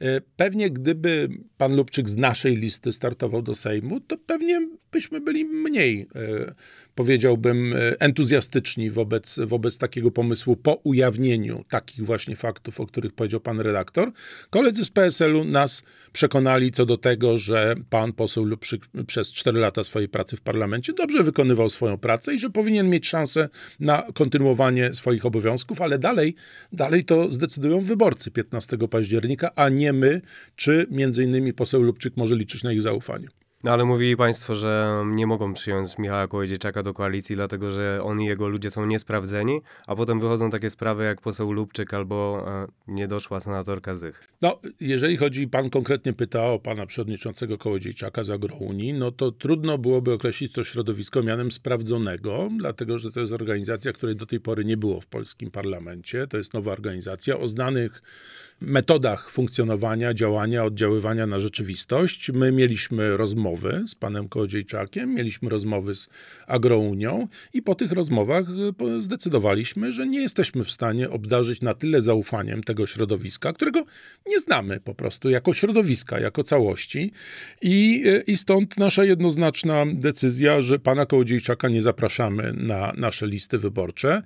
E, 0.00 0.20
pewnie 0.36 0.70
gdyby 0.70 1.28
pan 1.56 1.76
Lubczyk 1.76 2.08
z 2.08 2.16
naszej 2.16 2.56
listy 2.56 2.92
startował 2.92 3.42
do 3.42 3.54
Sejmu, 3.54 4.00
to 4.00 4.18
pewnie 4.18 4.68
byśmy 4.94 5.20
byli 5.20 5.44
mniej, 5.44 6.06
e, 6.14 6.54
powiedziałbym, 6.94 7.72
e, 7.72 8.00
entuzjastyczni 8.00 8.90
wobec, 8.90 9.40
wobec 9.46 9.78
takiego 9.78 10.10
pomysłu 10.10 10.56
po 10.56 10.72
ujawnieniu 10.74 11.64
takich 11.68 12.04
właśnie 12.04 12.36
faktów, 12.36 12.80
o 12.80 12.86
których 12.86 13.12
powiedział 13.12 13.40
pan 13.40 13.60
redaktor. 13.60 14.12
Koledzy 14.50 14.84
z 14.84 14.90
PSL-u 14.90 15.44
nas 15.44 15.82
przekonali 16.12 16.70
co 16.70 16.86
do 16.86 16.96
tego, 16.96 17.38
że 17.38 17.74
pan 17.90 18.12
poseł 18.12 18.44
Lubczyk 18.44 18.82
przez 19.06 19.32
4 19.32 19.58
lata 19.58 19.84
swojej 19.84 20.08
pracy 20.08 20.36
w 20.36 20.40
parlamencie 20.40 20.92
dobrze 20.92 21.22
wykonywał 21.22 21.68
swoją 21.68 21.98
pracę 21.98 22.34
i 22.34 22.38
że 22.38 22.50
powinien 22.50 22.90
mieć 22.90 23.06
szansę 23.06 23.48
na 23.80 24.06
kontynuowanie 24.14 24.94
swoich 24.94 25.26
obowiązków, 25.26 25.80
ale 25.80 25.98
dalej, 25.98 26.34
dalej 26.72 27.04
to 27.04 27.32
zdecydują 27.32 27.80
wyborcy 27.80 28.30
15 28.30 28.78
października, 28.90 29.50
a 29.54 29.68
nie 29.68 29.92
my, 29.92 30.20
czy 30.56 30.86
między 30.90 31.24
innymi 31.24 31.52
poseł 31.52 31.82
Lubczyk 31.82 32.16
może 32.16 32.34
liczyć 32.34 32.62
na 32.62 32.72
ich 32.72 32.82
zaufanie. 32.82 33.43
No 33.64 33.70
ale 33.70 33.84
mówili 33.84 34.16
państwo, 34.16 34.54
że 34.54 35.02
nie 35.06 35.26
mogą 35.26 35.52
przyjąć 35.52 35.98
Michała 35.98 36.28
Kołodziejczaka 36.28 36.82
do 36.82 36.94
koalicji, 36.94 37.36
dlatego 37.36 37.70
że 37.70 38.00
on 38.02 38.20
i 38.20 38.26
jego 38.26 38.48
ludzie 38.48 38.70
są 38.70 38.86
niesprawdzeni, 38.86 39.60
a 39.86 39.96
potem 39.96 40.20
wychodzą 40.20 40.50
takie 40.50 40.70
sprawy 40.70 41.04
jak 41.04 41.20
poseł 41.20 41.52
Lubczyk 41.52 41.94
albo 41.94 42.44
e, 42.48 42.92
niedoszła 42.92 43.40
senatorka 43.40 43.94
Zych. 43.94 44.28
No, 44.42 44.60
jeżeli 44.80 45.16
chodzi, 45.16 45.48
pan 45.48 45.70
konkretnie 45.70 46.12
pyta 46.12 46.44
o 46.44 46.58
pana 46.58 46.86
przewodniczącego 46.86 47.58
Kołodziejczaka 47.58 48.24
z 48.24 48.30
Agrounii, 48.30 48.92
no 48.92 49.12
to 49.12 49.32
trudno 49.32 49.78
byłoby 49.78 50.12
określić 50.12 50.52
to 50.52 50.64
środowisko 50.64 51.22
mianem 51.22 51.50
sprawdzonego, 51.50 52.48
dlatego 52.58 52.98
że 52.98 53.12
to 53.12 53.20
jest 53.20 53.32
organizacja, 53.32 53.92
której 53.92 54.16
do 54.16 54.26
tej 54.26 54.40
pory 54.40 54.64
nie 54.64 54.76
było 54.76 55.00
w 55.00 55.06
polskim 55.06 55.50
parlamencie. 55.50 56.26
To 56.26 56.36
jest 56.36 56.54
nowa 56.54 56.72
organizacja 56.72 57.38
o 57.38 57.48
znanych 57.48 58.02
metodach 58.60 59.30
funkcjonowania, 59.30 60.14
działania, 60.14 60.64
oddziaływania 60.64 61.26
na 61.26 61.38
rzeczywistość. 61.38 62.30
My 62.32 62.52
mieliśmy 62.52 63.16
rozmowy 63.16 63.84
z 63.86 63.94
panem 63.94 64.28
Kołodziejczakiem, 64.28 65.14
mieliśmy 65.14 65.48
rozmowy 65.48 65.94
z 65.94 66.08
Agrounią 66.46 67.28
i 67.52 67.62
po 67.62 67.74
tych 67.74 67.92
rozmowach 67.92 68.44
e, 68.98 69.02
zdecydowaliśmy, 69.02 69.92
że 69.92 70.06
nie 70.06 70.20
jesteśmy 70.20 70.64
w 70.64 70.70
stanie 70.70 71.10
obdarzyć 71.10 71.60
na 71.60 71.74
tyle 71.74 72.02
zaufaniem 72.02 72.62
tego 72.62 72.86
środowiska, 72.86 73.52
którego 73.52 73.84
nie 74.26 74.40
znamy 74.40 74.80
po 74.80 74.94
prostu 74.94 75.30
jako 75.30 75.54
środowiska, 75.54 76.20
jako 76.20 76.42
całości. 76.42 77.12
I, 77.62 78.04
e, 78.06 78.20
i 78.20 78.36
stąd 78.36 78.76
nasza 78.76 79.04
jednoznaczna 79.04 79.84
decyzja, 79.94 80.62
że 80.62 80.78
pana 80.78 81.06
Kołodziejczaka 81.06 81.68
nie 81.68 81.82
zapraszamy 81.82 82.52
na 82.52 82.92
nasze 82.96 83.26
listy 83.26 83.58
wyborcze. 83.58 84.22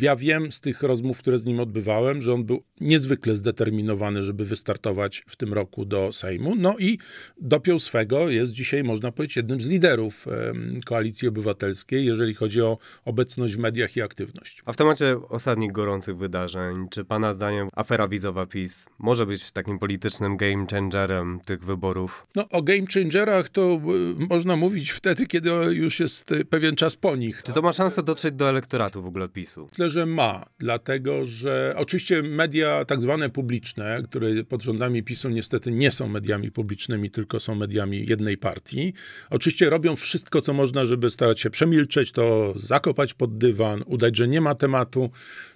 Ja 0.00 0.16
wiem 0.16 0.52
z 0.52 0.60
tych 0.60 0.82
rozmów, 0.82 1.18
które 1.18 1.38
z 1.38 1.44
nim 1.44 1.60
odbywałem, 1.60 2.22
że 2.22 2.32
on 2.32 2.44
był 2.44 2.62
niezwykle 2.80 3.36
zdeterminowany, 3.60 4.22
żeby 4.22 4.44
wystartować 4.44 5.24
w 5.26 5.36
tym 5.36 5.52
roku 5.52 5.84
do 5.84 6.12
Sejmu. 6.12 6.54
No 6.56 6.78
i 6.78 6.98
dopiął 7.40 7.78
swego, 7.78 8.28
jest 8.28 8.52
dzisiaj, 8.52 8.84
można 8.84 9.12
powiedzieć, 9.12 9.36
jednym 9.36 9.60
z 9.60 9.66
liderów 9.66 10.26
Koalicji 10.86 11.28
Obywatelskiej, 11.28 12.06
jeżeli 12.06 12.34
chodzi 12.34 12.62
o 12.62 12.78
obecność 13.04 13.54
w 13.54 13.58
mediach 13.58 13.96
i 13.96 14.02
aktywność. 14.02 14.62
A 14.66 14.72
w 14.72 14.76
temacie 14.76 15.16
ostatnich 15.28 15.72
gorących 15.72 16.16
wydarzeń, 16.16 16.88
czy 16.90 17.04
pana 17.04 17.32
zdaniem 17.32 17.68
afera 17.76 18.08
wizowa 18.08 18.46
PiS 18.46 18.86
może 18.98 19.26
być 19.26 19.52
takim 19.52 19.78
politycznym 19.78 20.36
game 20.36 20.66
changerem 20.70 21.40
tych 21.44 21.64
wyborów? 21.64 22.26
No 22.34 22.48
o 22.48 22.62
game 22.62 22.86
changerach 22.94 23.48
to 23.48 23.80
y, 24.20 24.26
można 24.28 24.56
mówić 24.56 24.90
wtedy, 24.90 25.26
kiedy 25.26 25.50
już 25.70 26.00
jest 26.00 26.34
pewien 26.50 26.76
czas 26.76 26.96
po 26.96 27.16
nich. 27.16 27.42
Czy 27.42 27.52
to 27.52 27.62
ma 27.62 27.72
szansę 27.72 28.02
dotrzeć 28.02 28.34
do 28.34 28.48
elektoratu 28.48 29.02
w 29.02 29.06
ogóle 29.06 29.28
PiSu? 29.28 29.66
Myślę, 29.70 29.90
że 29.90 30.06
ma, 30.06 30.46
dlatego 30.58 31.26
że 31.26 31.74
oczywiście 31.76 32.22
media 32.22 32.84
tak 32.84 33.00
zwane 33.00 33.30
publiczne, 33.30 33.49
które 34.04 34.44
pod 34.44 34.62
rządami 34.62 35.02
PiSu 35.02 35.28
niestety 35.28 35.72
nie 35.72 35.90
są 35.90 36.08
mediami 36.08 36.50
publicznymi, 36.50 37.10
tylko 37.10 37.40
są 37.40 37.54
mediami 37.54 38.06
jednej 38.08 38.38
partii, 38.38 38.92
oczywiście 39.30 39.70
robią 39.70 39.96
wszystko, 39.96 40.40
co 40.40 40.52
można, 40.52 40.86
żeby 40.86 41.10
starać 41.10 41.40
się 41.40 41.50
przemilczeć 41.50 42.12
to, 42.12 42.54
zakopać 42.56 43.14
pod 43.14 43.38
dywan, 43.38 43.82
udać, 43.86 44.16
że 44.16 44.28
nie 44.28 44.40
ma 44.40 44.54
tematu. 44.54 45.10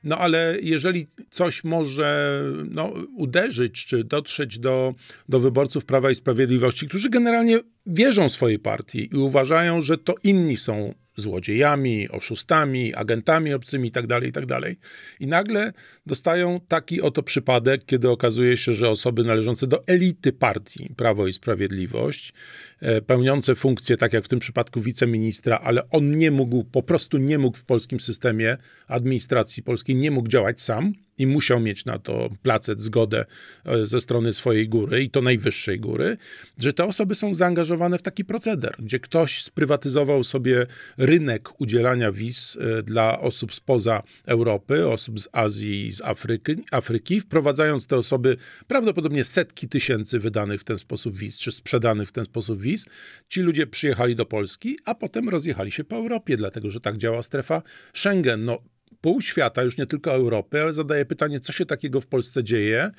No 0.04 0.18
ale 0.18 0.56
jeżeli 0.62 1.06
coś 1.30 1.64
może 1.64 2.40
no, 2.70 2.92
uderzyć, 3.16 3.86
czy 3.86 4.04
dotrzeć 4.04 4.58
do, 4.58 4.94
do 5.28 5.40
wyborców 5.40 5.84
Prawa 5.84 6.10
i 6.10 6.14
Sprawiedliwości, 6.14 6.88
którzy 6.88 7.10
generalnie 7.10 7.60
wierzą 7.86 8.28
swojej 8.28 8.58
partii 8.58 9.08
i 9.12 9.16
uważają, 9.16 9.80
że 9.80 9.98
to 9.98 10.14
inni 10.22 10.56
są 10.56 10.94
złodziejami, 11.16 12.08
oszustami, 12.08 12.94
agentami 12.94 13.54
obcymi 13.54 13.88
itd., 13.88 14.08
tak 14.08 14.24
itd. 14.24 14.60
Tak 14.60 14.74
I 15.20 15.26
nagle 15.26 15.72
dostają 16.06 16.60
taki 16.68 17.02
oto 17.02 17.22
przypadek, 17.22 17.84
kiedy 17.86 18.10
okazuje 18.10 18.56
się, 18.56 18.74
że 18.74 18.90
osoby 18.90 19.24
należące 19.24 19.66
do 19.66 19.86
elity 19.86 20.32
partii 20.32 20.90
Prawo 20.96 21.26
i 21.26 21.32
Sprawiedliwość, 21.32 22.32
e, 22.80 23.00
pełniące 23.00 23.54
funkcję, 23.54 23.96
tak 23.96 24.12
jak 24.12 24.24
w 24.24 24.28
tym 24.28 24.38
przypadku 24.38 24.80
wiceministra, 24.80 25.58
ale 25.58 25.90
on 25.90 26.16
nie 26.16 26.30
mógł, 26.30 26.64
po 26.64 26.82
prostu 26.82 27.18
nie 27.18 27.38
mógł 27.38 27.58
w 27.58 27.64
polskim 27.64 28.00
systemie 28.00 28.56
administracji 28.88 29.62
polskiej, 29.62 29.96
nie 29.96 30.10
mógł 30.10 30.28
działać 30.28 30.60
sam, 30.60 30.92
i 31.18 31.26
musiał 31.26 31.60
mieć 31.60 31.84
na 31.84 31.98
to 31.98 32.30
placet, 32.42 32.80
zgodę 32.80 33.24
e, 33.64 33.86
ze 33.86 34.00
strony 34.00 34.32
swojej 34.32 34.68
góry 34.68 35.02
i 35.02 35.10
to 35.10 35.20
najwyższej 35.20 35.80
góry, 35.80 36.16
że 36.58 36.72
te 36.72 36.84
osoby 36.84 37.14
są 37.14 37.34
zaangażowane 37.34 37.98
w 37.98 38.02
taki 38.02 38.24
proceder, 38.24 38.76
gdzie 38.78 39.00
ktoś 39.00 39.42
sprywatyzował 39.42 40.24
sobie 40.24 40.66
rynek 40.98 41.60
udzielania 41.60 42.12
wiz 42.12 42.58
e, 42.60 42.82
dla 42.82 43.20
osób 43.20 43.54
spoza 43.54 44.02
Europy, 44.26 44.88
osób 44.88 45.20
z 45.20 45.28
Azji 45.32 45.86
i 45.86 45.92
z 45.92 46.00
Afryki, 46.00 46.56
Afryki, 46.70 47.20
wprowadzając 47.20 47.86
te 47.86 47.96
osoby 47.96 48.36
prawdopodobnie 48.66 49.24
setki 49.24 49.68
tysięcy 49.68 50.18
wydanych 50.18 50.60
w 50.60 50.64
ten 50.64 50.78
sposób 50.78 51.16
wiz, 51.16 51.38
czy 51.38 51.52
sprzedanych 51.52 52.08
w 52.08 52.12
ten 52.12 52.24
sposób 52.24 52.60
wiz. 52.60 52.86
Ci 53.28 53.40
ludzie 53.40 53.66
przyjechali 53.66 54.16
do 54.16 54.26
Polski, 54.26 54.78
a 54.84 54.94
potem 54.94 55.28
rozjechali 55.28 55.72
się 55.72 55.84
po 55.84 55.96
Europie, 55.96 56.36
dlatego 56.36 56.70
że 56.70 56.80
tak 56.80 56.98
działa 56.98 57.22
strefa 57.22 57.62
Schengen. 57.94 58.44
No, 58.44 58.58
pół 59.00 59.20
świata, 59.20 59.62
już 59.62 59.78
nie 59.78 59.86
tylko 59.86 60.12
Europy, 60.12 60.62
ale 60.62 60.72
zadaje 60.72 61.04
pytanie, 61.04 61.40
co 61.40 61.52
się 61.52 61.66
takiego 61.66 62.00
w 62.00 62.06
Polsce 62.06 62.44
dzieje, 62.44 62.90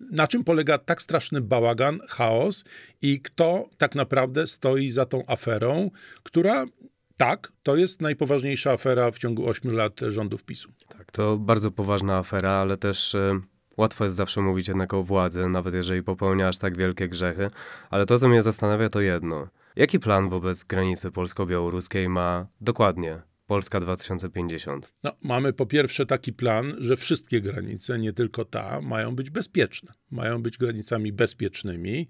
na 0.00 0.28
czym 0.28 0.44
polega 0.44 0.78
tak 0.78 1.02
straszny 1.02 1.40
bałagan, 1.40 2.00
chaos 2.08 2.64
i 3.02 3.20
kto 3.20 3.68
tak 3.78 3.94
naprawdę 3.94 4.46
stoi 4.46 4.90
za 4.90 5.06
tą 5.06 5.26
aferą, 5.26 5.90
która 6.22 6.66
tak, 7.16 7.52
to 7.62 7.76
jest 7.76 8.00
najpoważniejsza 8.00 8.72
afera 8.72 9.10
w 9.10 9.18
ciągu 9.18 9.48
8 9.48 9.76
lat 9.76 10.00
rządów 10.08 10.44
PiSu. 10.44 10.72
Tak, 10.88 11.12
to 11.12 11.38
bardzo 11.38 11.70
poważna 11.70 12.16
afera, 12.16 12.50
ale 12.50 12.76
też 12.76 13.14
y, 13.14 13.40
łatwo 13.76 14.04
jest 14.04 14.16
zawsze 14.16 14.40
mówić 14.40 14.68
jednak 14.68 14.94
o 14.94 15.02
władzy, 15.02 15.48
nawet 15.48 15.74
jeżeli 15.74 16.02
popełniasz 16.02 16.58
tak 16.58 16.78
wielkie 16.78 17.08
grzechy. 17.08 17.50
Ale 17.90 18.06
to, 18.06 18.18
co 18.18 18.28
mnie 18.28 18.42
zastanawia, 18.42 18.88
to 18.88 19.00
jedno. 19.00 19.48
Jaki 19.76 20.00
plan 20.00 20.28
wobec 20.28 20.64
granicy 20.64 21.10
polsko-białoruskiej 21.10 22.08
ma 22.08 22.46
dokładnie 22.60 23.22
Polska 23.46 23.80
2050? 23.80 24.92
No, 25.02 25.12
mamy 25.22 25.52
po 25.52 25.66
pierwsze 25.66 26.06
taki 26.06 26.32
plan, 26.32 26.74
że 26.78 26.96
wszystkie 26.96 27.40
granice, 27.40 27.98
nie 27.98 28.12
tylko 28.12 28.44
ta, 28.44 28.80
mają 28.80 29.14
być 29.14 29.30
bezpieczne. 29.30 29.92
Mają 30.10 30.42
być 30.42 30.58
granicami 30.58 31.12
bezpiecznymi. 31.12 32.08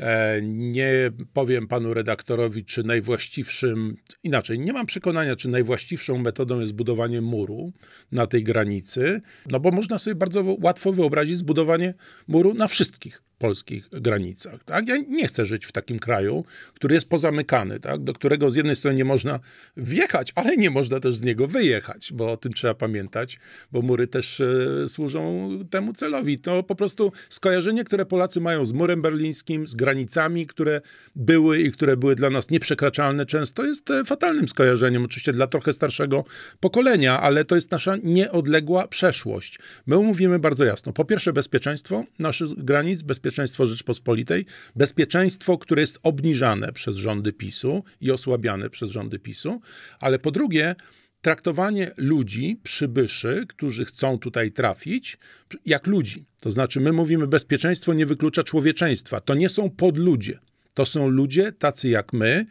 E, 0.00 0.40
nie 0.42 1.10
powiem 1.32 1.68
panu 1.68 1.94
redaktorowi, 1.94 2.64
czy 2.64 2.84
najwłaściwszym, 2.84 3.96
inaczej, 4.22 4.58
nie 4.58 4.72
mam 4.72 4.86
przekonania, 4.86 5.36
czy 5.36 5.48
najwłaściwszą 5.48 6.18
metodą 6.18 6.60
jest 6.60 6.72
budowanie 6.72 7.20
muru 7.20 7.72
na 8.12 8.26
tej 8.26 8.44
granicy, 8.44 9.20
no 9.50 9.60
bo 9.60 9.70
można 9.70 9.98
sobie 9.98 10.14
bardzo 10.14 10.56
łatwo 10.62 10.92
wyobrazić 10.92 11.38
zbudowanie 11.38 11.94
muru 12.28 12.54
na 12.54 12.68
wszystkich 12.68 13.25
polskich 13.38 13.88
granicach. 13.88 14.64
Tak? 14.64 14.88
Ja 14.88 14.96
nie 14.96 15.28
chcę 15.28 15.46
żyć 15.46 15.66
w 15.66 15.72
takim 15.72 15.98
kraju, 15.98 16.44
który 16.74 16.94
jest 16.94 17.08
pozamykany, 17.08 17.80
tak? 17.80 18.04
do 18.04 18.12
którego 18.12 18.50
z 18.50 18.56
jednej 18.56 18.76
strony 18.76 18.96
nie 18.96 19.04
można 19.04 19.40
wjechać, 19.76 20.32
ale 20.34 20.56
nie 20.56 20.70
można 20.70 21.00
też 21.00 21.16
z 21.16 21.22
niego 21.22 21.46
wyjechać, 21.46 22.12
bo 22.12 22.32
o 22.32 22.36
tym 22.36 22.52
trzeba 22.52 22.74
pamiętać, 22.74 23.38
bo 23.72 23.82
mury 23.82 24.06
też 24.06 24.40
e, 24.40 24.88
służą 24.88 25.50
temu 25.70 25.92
celowi. 25.92 26.38
To 26.38 26.62
po 26.62 26.74
prostu 26.74 27.12
skojarzenie, 27.30 27.84
które 27.84 28.06
Polacy 28.06 28.40
mają 28.40 28.66
z 28.66 28.72
murem 28.72 29.02
berlińskim, 29.02 29.68
z 29.68 29.74
granicami, 29.74 30.46
które 30.46 30.80
były 31.16 31.60
i 31.60 31.72
które 31.72 31.96
były 31.96 32.14
dla 32.14 32.30
nas 32.30 32.50
nieprzekraczalne 32.50 33.26
często, 33.26 33.64
jest 33.64 33.90
e, 33.90 34.04
fatalnym 34.04 34.48
skojarzeniem, 34.48 35.04
oczywiście 35.04 35.32
dla 35.32 35.46
trochę 35.46 35.72
starszego 35.72 36.24
pokolenia, 36.60 37.20
ale 37.20 37.44
to 37.44 37.54
jest 37.54 37.70
nasza 37.70 37.96
nieodległa 38.02 38.88
przeszłość. 38.88 39.58
My 39.86 39.96
mówimy 39.96 40.38
bardzo 40.38 40.64
jasno. 40.64 40.92
Po 40.92 41.04
pierwsze 41.04 41.32
bezpieczeństwo 41.32 42.04
naszych 42.18 42.64
granic, 42.64 43.02
bezpieczeństwo 43.02 43.25
Rzeczpospolitej, 43.66 44.46
bezpieczeństwo, 44.76 45.58
które 45.58 45.80
jest 45.80 45.98
obniżane 46.02 46.72
przez 46.72 46.96
rządy 46.96 47.32
PiSu 47.32 47.84
i 48.00 48.10
osłabiane 48.10 48.70
przez 48.70 48.90
rządy 48.90 49.18
PiSu, 49.18 49.60
ale 50.00 50.18
po 50.18 50.30
drugie 50.30 50.74
traktowanie 51.20 51.90
ludzi, 51.96 52.60
przybyszy, 52.62 53.44
którzy 53.48 53.84
chcą 53.84 54.18
tutaj 54.18 54.52
trafić, 54.52 55.18
jak 55.64 55.86
ludzi. 55.86 56.24
To 56.40 56.50
znaczy, 56.50 56.80
my 56.80 56.92
mówimy, 56.92 57.26
bezpieczeństwo 57.26 57.94
nie 57.94 58.06
wyklucza 58.06 58.42
człowieczeństwa. 58.42 59.20
To 59.20 59.34
nie 59.34 59.48
są 59.48 59.70
podludzie. 59.70 60.38
To 60.74 60.86
są 60.86 61.08
ludzie 61.08 61.52
tacy 61.52 61.88
jak 61.88 62.12
my, 62.12 62.46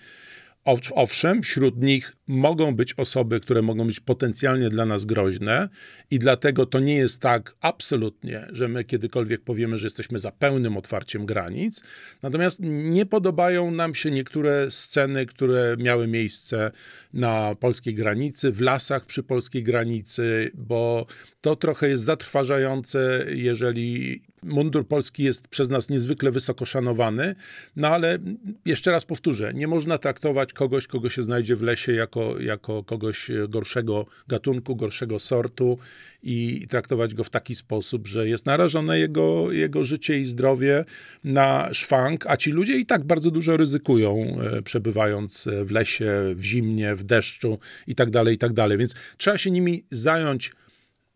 Owszem, 0.95 1.43
wśród 1.43 1.81
nich 1.81 2.15
mogą 2.27 2.75
być 2.75 2.93
osoby, 2.93 3.39
które 3.39 3.61
mogą 3.61 3.87
być 3.87 3.99
potencjalnie 3.99 4.69
dla 4.69 4.85
nas 4.85 5.05
groźne, 5.05 5.69
i 6.11 6.19
dlatego 6.19 6.65
to 6.65 6.79
nie 6.79 6.95
jest 6.95 7.21
tak 7.21 7.55
absolutnie, 7.61 8.47
że 8.51 8.67
my 8.67 8.83
kiedykolwiek 8.83 9.41
powiemy, 9.41 9.77
że 9.77 9.85
jesteśmy 9.85 10.19
za 10.19 10.31
pełnym 10.31 10.77
otwarciem 10.77 11.25
granic. 11.25 11.83
Natomiast 12.21 12.59
nie 12.63 13.05
podobają 13.05 13.71
nam 13.71 13.95
się 13.95 14.11
niektóre 14.11 14.71
sceny, 14.71 15.25
które 15.25 15.75
miały 15.79 16.07
miejsce 16.07 16.71
na 17.13 17.55
polskiej 17.59 17.93
granicy, 17.93 18.51
w 18.51 18.61
lasach 18.61 19.05
przy 19.05 19.23
polskiej 19.23 19.63
granicy, 19.63 20.51
bo 20.53 21.05
to 21.41 21.55
trochę 21.55 21.89
jest 21.89 22.03
zatrważające, 22.03 23.25
jeżeli 23.29 24.21
mundur 24.43 24.87
polski 24.87 25.23
jest 25.23 25.47
przez 25.47 25.69
nas 25.69 25.89
niezwykle 25.89 26.31
wysoko 26.31 26.65
szanowany, 26.65 27.35
no 27.75 27.87
ale 27.87 28.19
jeszcze 28.65 28.91
raz 28.91 29.05
powtórzę, 29.05 29.53
nie 29.53 29.67
można 29.67 29.97
traktować 29.97 30.53
kogoś, 30.53 30.87
kogo 30.87 31.09
się 31.09 31.23
znajdzie 31.23 31.55
w 31.55 31.61
lesie, 31.61 31.93
jako, 31.93 32.14
jako 32.39 32.83
kogoś 32.83 33.31
gorszego 33.49 34.05
gatunku, 34.27 34.75
gorszego 34.75 35.19
sortu 35.19 35.77
i 36.23 36.67
traktować 36.69 37.13
go 37.13 37.23
w 37.23 37.29
taki 37.29 37.55
sposób, 37.55 38.07
że 38.07 38.27
jest 38.27 38.45
narażone 38.45 38.99
jego, 38.99 39.51
jego 39.51 39.83
życie 39.83 40.19
i 40.19 40.25
zdrowie 40.25 40.85
na 41.23 41.69
szwank, 41.73 42.25
a 42.27 42.37
ci 42.37 42.51
ludzie 42.51 42.77
i 42.77 42.85
tak 42.85 43.03
bardzo 43.03 43.31
dużo 43.31 43.57
ryzykują, 43.57 44.37
e, 44.41 44.61
przebywając 44.61 45.47
w 45.65 45.71
lesie, 45.71 46.11
w 46.35 46.43
zimnie, 46.43 46.95
w 46.95 47.03
deszczu 47.03 47.59
i 47.87 47.95
tak 47.95 48.09
dalej, 48.09 48.35
i 48.35 48.37
tak 48.37 48.53
dalej. 48.53 48.77
Więc 48.77 48.95
trzeba 49.17 49.37
się 49.37 49.51
nimi 49.51 49.85
zająć 49.91 50.51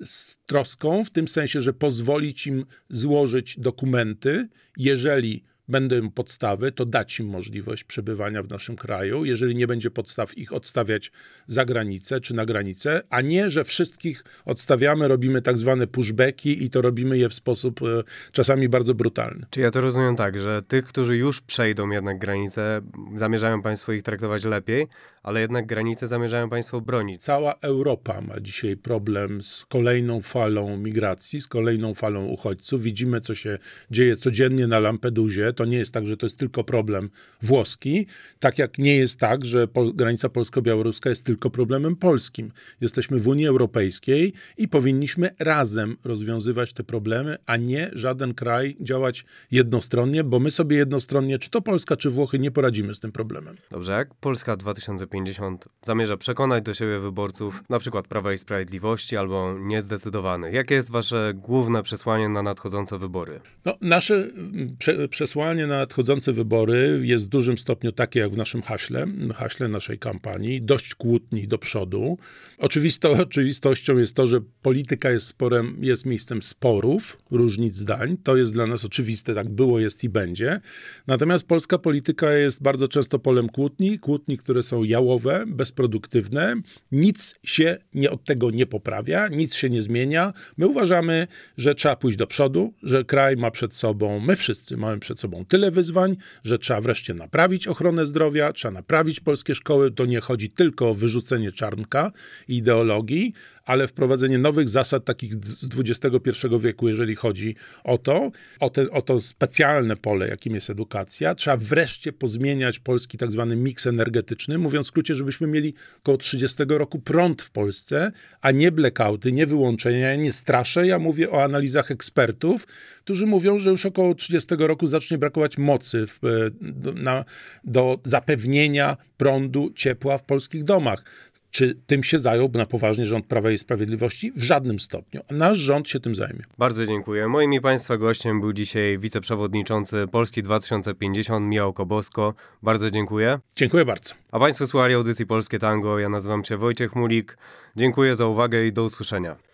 z 0.04 0.38
troską, 0.46 1.04
w 1.04 1.10
tym 1.10 1.28
sensie, 1.28 1.62
że 1.62 1.74
pozwolić 1.74 2.48
im 2.48 2.66
złożyć 2.90 3.60
dokumenty, 3.60 4.48
jeżeli 4.78 5.44
będą 5.70 6.12
podstawy, 6.12 6.72
to 6.72 6.86
dać 6.86 7.20
im 7.20 7.28
możliwość 7.28 7.84
przebywania 7.84 8.44
w 8.44 8.50
naszym 8.50 8.76
kraju, 8.76 9.26
jeżeli 9.26 9.56
nie 9.56 9.68
będzie 9.68 9.92
podstaw, 9.92 10.38
ich 10.38 10.54
odstawiać 10.54 11.12
za 11.48 11.66
granicę 11.66 12.22
czy 12.22 12.34
na 12.36 12.46
granicę, 12.46 13.02
a 13.10 13.22
nie, 13.22 13.50
że 13.50 13.64
wszystkich 13.64 14.24
odstawiamy, 14.46 15.08
robimy 15.08 15.42
tak 15.42 15.58
zwane 15.58 15.88
pushbacki 15.88 16.64
i 16.64 16.70
to 16.70 16.82
robimy 16.82 17.18
je 17.18 17.30
w 17.30 17.34
sposób 17.34 17.82
e, 17.82 18.04
czasami 18.32 18.70
bardzo 18.70 18.94
brutalny. 18.94 19.46
Czy 19.50 19.62
ja 19.62 19.72
to 19.72 19.82
rozumiem 19.82 20.16
tak, 20.16 20.40
że 20.40 20.62
tych, 20.62 20.86
którzy 20.86 21.18
już 21.18 21.42
przejdą 21.42 21.90
jednak 21.90 22.20
granicę, 22.20 22.82
zamierzają 23.16 23.62
Państwo 23.62 23.92
ich 23.92 24.04
traktować 24.04 24.44
lepiej, 24.44 24.88
ale 25.24 25.42
jednak 25.42 25.66
granice 25.66 26.08
zamierzają 26.08 26.50
Państwo 26.50 26.82
bronić. 26.82 27.22
Cała 27.22 27.56
Europa 27.62 28.22
ma 28.22 28.40
dzisiaj 28.40 28.78
problem 28.78 29.44
z 29.44 29.66
kolejną 29.66 30.22
falą 30.22 30.78
migracji, 30.78 31.42
z 31.42 31.48
kolejną 31.48 31.94
falą 31.94 32.26
uchodźców. 32.26 32.82
Widzimy, 32.82 33.22
co 33.22 33.36
się 33.36 33.58
dzieje 33.92 34.16
codziennie 34.16 34.68
na 34.68 34.80
Lampedusie. 34.80 35.54
To 35.60 35.66
nie 35.66 35.78
jest 35.78 35.94
tak, 35.94 36.08
że 36.08 36.18
to 36.18 36.26
jest 36.26 36.40
tylko 36.40 36.64
problem 36.64 37.10
włoski, 37.42 38.08
tak 38.40 38.58
jak 38.58 38.78
nie 38.78 38.96
jest 38.96 39.20
tak, 39.20 39.46
że 39.46 39.68
pol 39.68 39.94
granica 39.94 40.30
polsko-białoruska 40.30 41.10
jest 41.10 41.26
tylko 41.26 41.50
problemem 41.50 41.96
polskim. 41.96 42.52
Jesteśmy 42.82 43.20
w 43.20 43.28
Unii 43.28 43.48
Europejskiej 43.48 44.34
i 44.58 44.68
powinniśmy 44.68 45.30
razem 45.40 45.98
rozwiązywać 46.04 46.74
te 46.74 46.84
problemy, 46.84 47.38
a 47.46 47.58
nie 47.58 47.90
żaden 47.94 48.34
kraj 48.34 48.78
działać 48.82 49.26
jednostronnie, 49.52 50.24
bo 50.24 50.40
my 50.40 50.52
sobie 50.52 50.78
jednostronnie, 50.78 51.40
czy 51.40 51.50
to 51.50 51.62
Polska, 51.62 51.96
czy 51.96 52.10
Włochy, 52.10 52.40
nie 52.40 52.52
poradzimy 52.52 52.96
z 52.96 53.00
tym 53.00 53.12
problemem. 53.12 53.58
Dobrze, 53.72 53.92
jak 53.92 54.16
Polska 54.16 54.58
2050 54.58 55.66
zamierza 55.82 56.18
przekonać 56.18 56.64
do 56.64 56.74
siebie 56.74 57.00
wyborców, 57.00 57.64
na 57.70 57.80
przykład 57.80 58.08
Prawa 58.08 58.34
i 58.34 58.38
Sprawiedliwości 58.38 59.18
albo 59.18 59.56
niezdecydowanych? 59.60 60.54
Jakie 60.54 60.76
jest 60.76 60.92
wasze 60.92 61.32
główne 61.36 61.84
przesłanie 61.84 62.30
na 62.30 62.44
nadchodzące 62.44 62.98
wybory? 62.98 63.40
No, 63.66 63.78
nasze 63.82 64.16
mm, 64.16 64.76
prze 64.80 65.08
przesłanie 65.08 65.49
na 65.56 65.68
nadchodzące 65.68 66.34
wybory 66.34 67.02
jest 67.04 67.26
w 67.26 67.28
dużym 67.28 67.58
stopniu 67.58 67.92
takie 67.92 68.20
jak 68.20 68.32
w 68.32 68.38
naszym 68.38 68.62
haśle, 68.62 69.08
haśle 69.36 69.68
naszej 69.68 70.00
kampanii, 70.00 70.62
dość 70.62 70.96
kłótni 70.96 71.48
do 71.48 71.58
przodu. 71.58 72.18
Oczywisto, 72.58 73.12
oczywistością 73.28 73.98
jest 73.98 74.16
to, 74.16 74.28
że 74.28 74.42
polityka 74.62 75.12
jest 75.12 75.28
sporem, 75.28 75.78
jest 75.82 76.06
miejscem 76.06 76.42
sporów, 76.42 77.18
różnic 77.32 77.76
zdań. 77.76 78.18
To 78.24 78.38
jest 78.38 78.54
dla 78.54 78.68
nas 78.68 78.86
oczywiste, 78.86 79.36
tak 79.36 79.50
było, 79.50 79.80
jest 79.80 80.04
i 80.04 80.10
będzie. 80.10 80.62
Natomiast 81.08 81.48
polska 81.48 81.78
polityka 81.78 82.32
jest 82.32 82.64
bardzo 82.64 82.88
często 82.88 83.20
polem 83.20 83.50
kłótni, 83.50 84.00
kłótni, 84.00 84.38
które 84.38 84.64
są 84.64 84.84
jałowe, 84.84 85.44
bezproduktywne. 85.48 86.56
Nic 86.92 87.36
się 87.44 87.78
nie, 87.94 88.12
od 88.12 88.24
tego 88.24 88.52
nie 88.52 88.66
poprawia, 88.66 89.28
nic 89.28 89.56
się 89.56 89.70
nie 89.70 89.82
zmienia. 89.82 90.34
My 90.58 90.68
uważamy, 90.68 91.28
że 91.58 91.76
trzeba 91.76 91.96
pójść 91.96 92.18
do 92.18 92.28
przodu, 92.28 92.74
że 92.84 93.06
kraj 93.06 93.38
ma 93.38 93.52
przed 93.52 93.76
sobą, 93.76 94.20
my 94.20 94.36
wszyscy 94.36 94.78
mamy 94.78 95.00
przed 95.00 95.20
sobą 95.20 95.39
tyle 95.46 95.72
wyzwań, 95.72 96.16
że 96.44 96.60
trzeba 96.60 96.82
wreszcie 96.82 97.14
naprawić 97.14 97.68
ochronę 97.68 98.06
zdrowia, 98.06 98.54
trzeba 98.54 98.72
naprawić 98.72 99.20
polskie 99.20 99.56
szkoły. 99.56 99.92
To 99.92 100.06
nie 100.06 100.20
chodzi 100.20 100.50
tylko 100.50 100.90
o 100.90 100.94
wyrzucenie 100.94 101.52
czarnka 101.52 102.12
i 102.48 102.58
ideologii, 102.58 103.34
ale 103.70 103.88
wprowadzenie 103.88 104.38
nowych 104.38 104.70
zasad 104.70 105.06
takich 105.06 105.36
z 105.36 105.80
XXI 105.80 106.48
wieku, 106.60 106.90
jeżeli 106.90 107.16
chodzi 107.16 107.56
o 107.84 107.98
to, 107.98 108.32
o, 108.60 108.70
te, 108.70 108.92
o 108.92 109.02
to 109.02 109.22
specjalne 109.22 109.96
pole, 109.96 110.28
jakim 110.28 110.56
jest 110.56 110.70
edukacja. 110.70 111.36
Trzeba 111.36 111.58
wreszcie 111.58 112.14
pozmieniać 112.14 112.80
polski 112.80 113.18
tak 113.18 113.32
zwany 113.32 113.56
miks 113.56 113.88
energetyczny, 113.88 114.58
mówiąc 114.58 114.86
w 114.86 114.90
skrócie, 114.90 115.16
żebyśmy 115.16 115.48
mieli 115.48 115.74
około 116.00 116.18
30 116.18 116.64
roku 116.68 117.00
prąd 117.00 117.42
w 117.42 117.52
Polsce, 117.52 118.12
a 118.42 118.52
nie 118.52 118.72
blackouty, 118.72 119.32
nie 119.32 119.46
wyłączenia. 119.46 120.10
Ja 120.10 120.16
nie 120.16 120.32
straszę, 120.32 120.88
ja 120.88 121.00
mówię 121.00 121.32
o 121.32 121.44
analizach 121.44 121.92
ekspertów, 121.92 122.68
którzy 123.04 123.26
mówią, 123.26 123.60
że 123.60 123.70
już 123.70 123.86
około 123.86 124.16
30 124.16 124.56
roku 124.60 124.88
zacznie 124.88 125.18
brakować 125.18 125.58
mocy 125.58 126.06
w, 126.08 126.20
do, 126.62 126.94
na, 126.94 127.26
do 127.64 128.00
zapewnienia 128.04 128.98
prądu, 129.18 129.72
ciepła 129.76 130.18
w 130.18 130.24
polskich 130.24 130.64
domach. 130.64 131.04
Czy 131.52 131.78
tym 131.88 132.04
się 132.04 132.20
zajął 132.20 132.50
na 132.54 132.66
poważnie 132.66 133.06
rząd 133.06 133.26
Prawa 133.26 133.52
i 133.52 133.58
Sprawiedliwości? 133.58 134.32
W 134.36 134.44
żadnym 134.44 134.80
stopniu. 134.80 135.22
Nasz 135.32 135.58
rząd 135.58 135.90
się 135.90 136.00
tym 136.00 136.16
zajmie. 136.16 136.44
Bardzo 136.58 136.86
dziękuję. 136.86 137.28
Moim 137.28 137.54
i 137.54 137.62
Państwa 137.62 137.98
gościem 137.98 138.42
był 138.42 138.54
dzisiaj 138.54 139.00
wiceprzewodniczący 139.00 140.06
Polski 140.12 140.44
2050 140.44 141.46
Michał 141.46 141.74
Kobosko. 141.74 142.34
Bardzo 142.64 142.92
dziękuję. 142.92 143.40
Dziękuję 143.56 143.86
bardzo. 143.86 144.16
A 144.32 144.40
Państwo 144.40 144.68
słuchali 144.68 144.94
audycji 144.94 145.26
Polskie 145.26 145.60
Tango. 145.60 146.00
Ja 146.00 146.10
nazywam 146.10 146.44
się 146.44 146.58
Wojciech 146.58 146.96
Mulik. 146.96 147.38
Dziękuję 147.76 148.16
za 148.16 148.26
uwagę 148.26 148.66
i 148.66 148.74
do 148.74 148.84
usłyszenia. 148.84 149.36